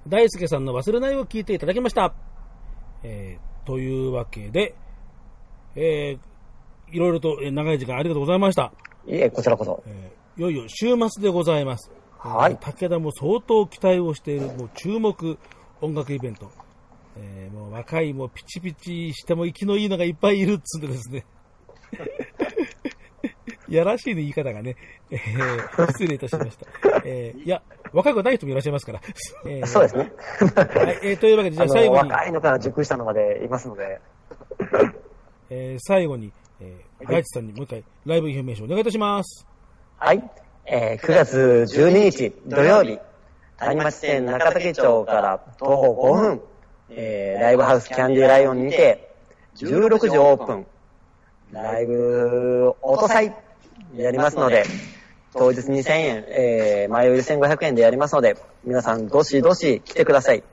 [0.08, 2.14] 大輔さんの忘れないを聞いていただきました。
[3.02, 4.76] えー、というわけで、
[5.76, 8.72] えー、いろいろとえー長い時間ありがとうございました。
[9.08, 9.84] いえ、こちらこそ。
[9.88, 11.92] えーいよいよ週末でございます。
[12.20, 15.40] はいえー武田も相当期待をしている、もう注目
[15.82, 16.52] 音楽イベント。
[17.18, 21.26] えーもう若い、もうピチピチしても息のいいのがいっぱいいるっつうんでですね。
[23.70, 24.76] やらしいね、言い方がね。
[25.12, 26.66] えー失礼いたしました。
[27.06, 27.62] えーいや、
[27.94, 29.02] 若くない人もいらっしゃいますから。
[29.46, 30.12] えーそうですね。
[30.56, 34.00] はい、えーというわけで、じゃあ最後に、若いのから熟したのまでいますので、
[35.50, 39.46] えー最後に、えー大地さんにもう一回、ライブインフォメーションお願いいたします。
[39.98, 40.30] はい。
[40.66, 41.38] えー9月
[41.78, 43.00] 12日土曜日、
[43.58, 46.42] 谷町線中崎町から徒歩5分、
[46.92, 49.10] えーライブハウスキャンディーライオンにて、
[49.56, 50.66] 16時オープン、
[51.52, 53.34] ライブ音祭
[53.96, 54.64] やりますので、
[55.34, 60.44] 当日2000円、えー前売り1500円でやりますので、皆さんどしどし来てください。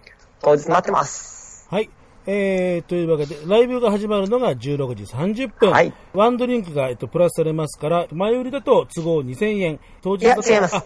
[0.43, 1.67] 当日待ってます。
[1.71, 1.91] はい。
[2.29, 5.71] えー、というわけで、ライブが始まるのが16時30分。
[5.71, 9.81] はいワンドリンクが、えっと、プラスされますから、前売りだと都合2000円。
[10.03, 10.85] 当日いや違いますあ、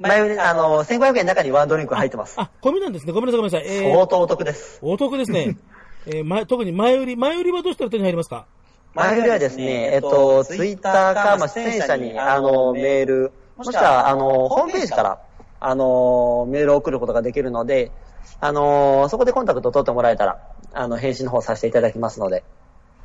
[0.00, 2.34] 前売り、あの、1500円の中にワンドリンク入ってます。
[2.40, 3.12] あ、込みなんですね。
[3.12, 3.76] ごめんなさい、ごめんなさい。
[3.76, 4.78] えー相当お得です。
[4.82, 5.56] お得ですね。
[6.06, 8.46] えー前、特に前売り、前売りはどうしたら手に入りますか？
[8.96, 15.20] 前よりはですね、えっと、ツイッターか、まあ、出演者に、あの、メール、もしくは、あの、ホームページから、
[15.60, 17.92] あの、メールを送ることができるので、
[18.40, 20.40] あの、そこでコンタクトを取ってもらえたら、
[20.72, 22.42] あの、返信の方させていただきますので。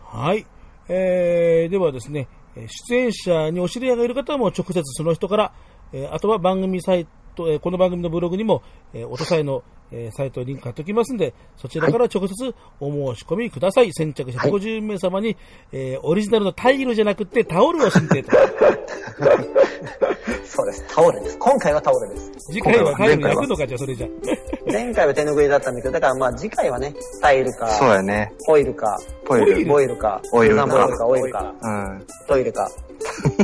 [0.04, 0.46] はい。
[0.88, 5.54] えー、ではですね、えー出演者にお知り合いがいる方はもう直接その人から、
[5.94, 8.62] えーあとは番組サイと、えーこの番組のブログにも、
[8.94, 13.94] えー、音サイの、えーサイトリンク貼っておきますんで、そちらから直接お申し込みください。
[13.94, 15.38] 先着150名様に、
[15.72, 18.32] えーオリジナルのタイルじゃなくてタオルを申請と。
[20.46, 20.86] そうです。
[20.94, 21.38] タオルです。
[21.38, 22.32] 今回はタオルです。
[22.52, 24.08] 次回はタイル焼くのか、じゃあそれじゃ。
[24.72, 28.34] 前回は手拭いだったんだけど、だからまあ次回はね、タイルか、そうやね。
[28.48, 29.66] オイルか、ポイル。
[29.66, 32.06] ボイルか、オイルかオイルか、うん。
[32.28, 32.70] トイレか、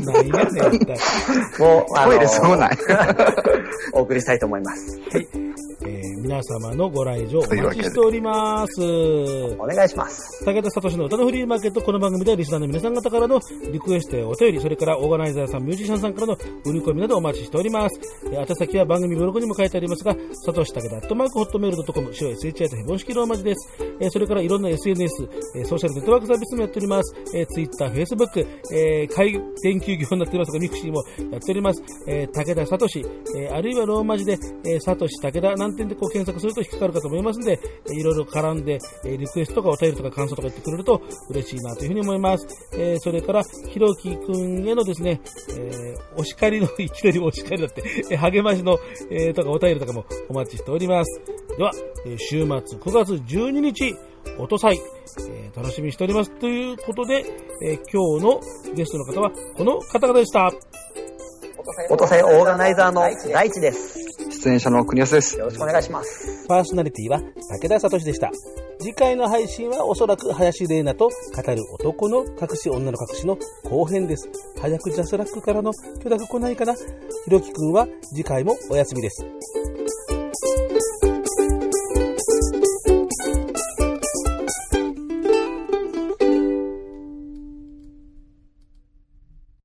[0.05, 0.81] 何やねん。
[1.59, 2.77] もう、あのトイレそうない。
[3.93, 4.99] お送りしたいと思います。
[5.85, 8.81] えー皆様のご来場お待ちしております。
[8.81, 10.43] お願いします。
[10.45, 13.39] 武田聡の歌のフリーマーケット、この番組ではリスナーの皆さん方からの
[13.71, 16.33] リクエストやお便り、それからオーガナイザーさん、ミュージシャンさんからの
[16.65, 17.99] 売り込みなどお待ちしております。
[18.25, 23.69] えー宛先は番組ブログにも書いてありますが、サトシ武田アットマークホットメールドットコム、白 SHI とヘボン式ローマ字です。
[24.01, 27.15] えーそれからいろんな SNS、えーソーシャルネットワークサービスもやっております。
[27.35, 29.31] えー、Twitter、Facebook、えー、会
[29.63, 31.81] 休業になっておりますが、ミクシーもやっております。
[32.07, 32.85] えー武田聡、
[33.37, 42.47] えーあるいはローマ字で、えー、サトシ武田何点でこう検索すると引っかかるかと思いますので、えーいろいろ絡んで、えリクエストとかお便りとか感想とか言ってくれると嬉しいなというふうに思います。
[42.73, 45.21] えそれから、ひろきくんへのですね、
[45.57, 48.77] えお叱りの、いきなりお叱りだって、え励ましの、
[49.09, 51.21] えとかお便りとかもお待ちしております。
[51.57, 51.71] では、
[52.05, 53.95] え週末9月12日、
[54.37, 54.79] 音祭、
[55.29, 56.31] えー楽しみにしております。
[56.31, 57.25] ということで、
[57.63, 58.39] えー今日の
[58.75, 60.51] ゲストの方はこの方々でした。
[61.89, 64.06] 音声オーガナイザーの大地です。
[64.37, 65.37] 出演者の国安です。
[65.37, 66.47] よろしくお願いします。
[66.47, 68.31] パーソナリティは武田聡でした。
[68.79, 74.29] 次回の配信はおそらく林玲奈と語る男の隠し女の隠しの後編です。
[74.61, 75.71] 早くジャスラックからの
[76.03, 76.81] 許諾来ないかなひ
[77.29, 79.25] ろきくんは次回もお休みです。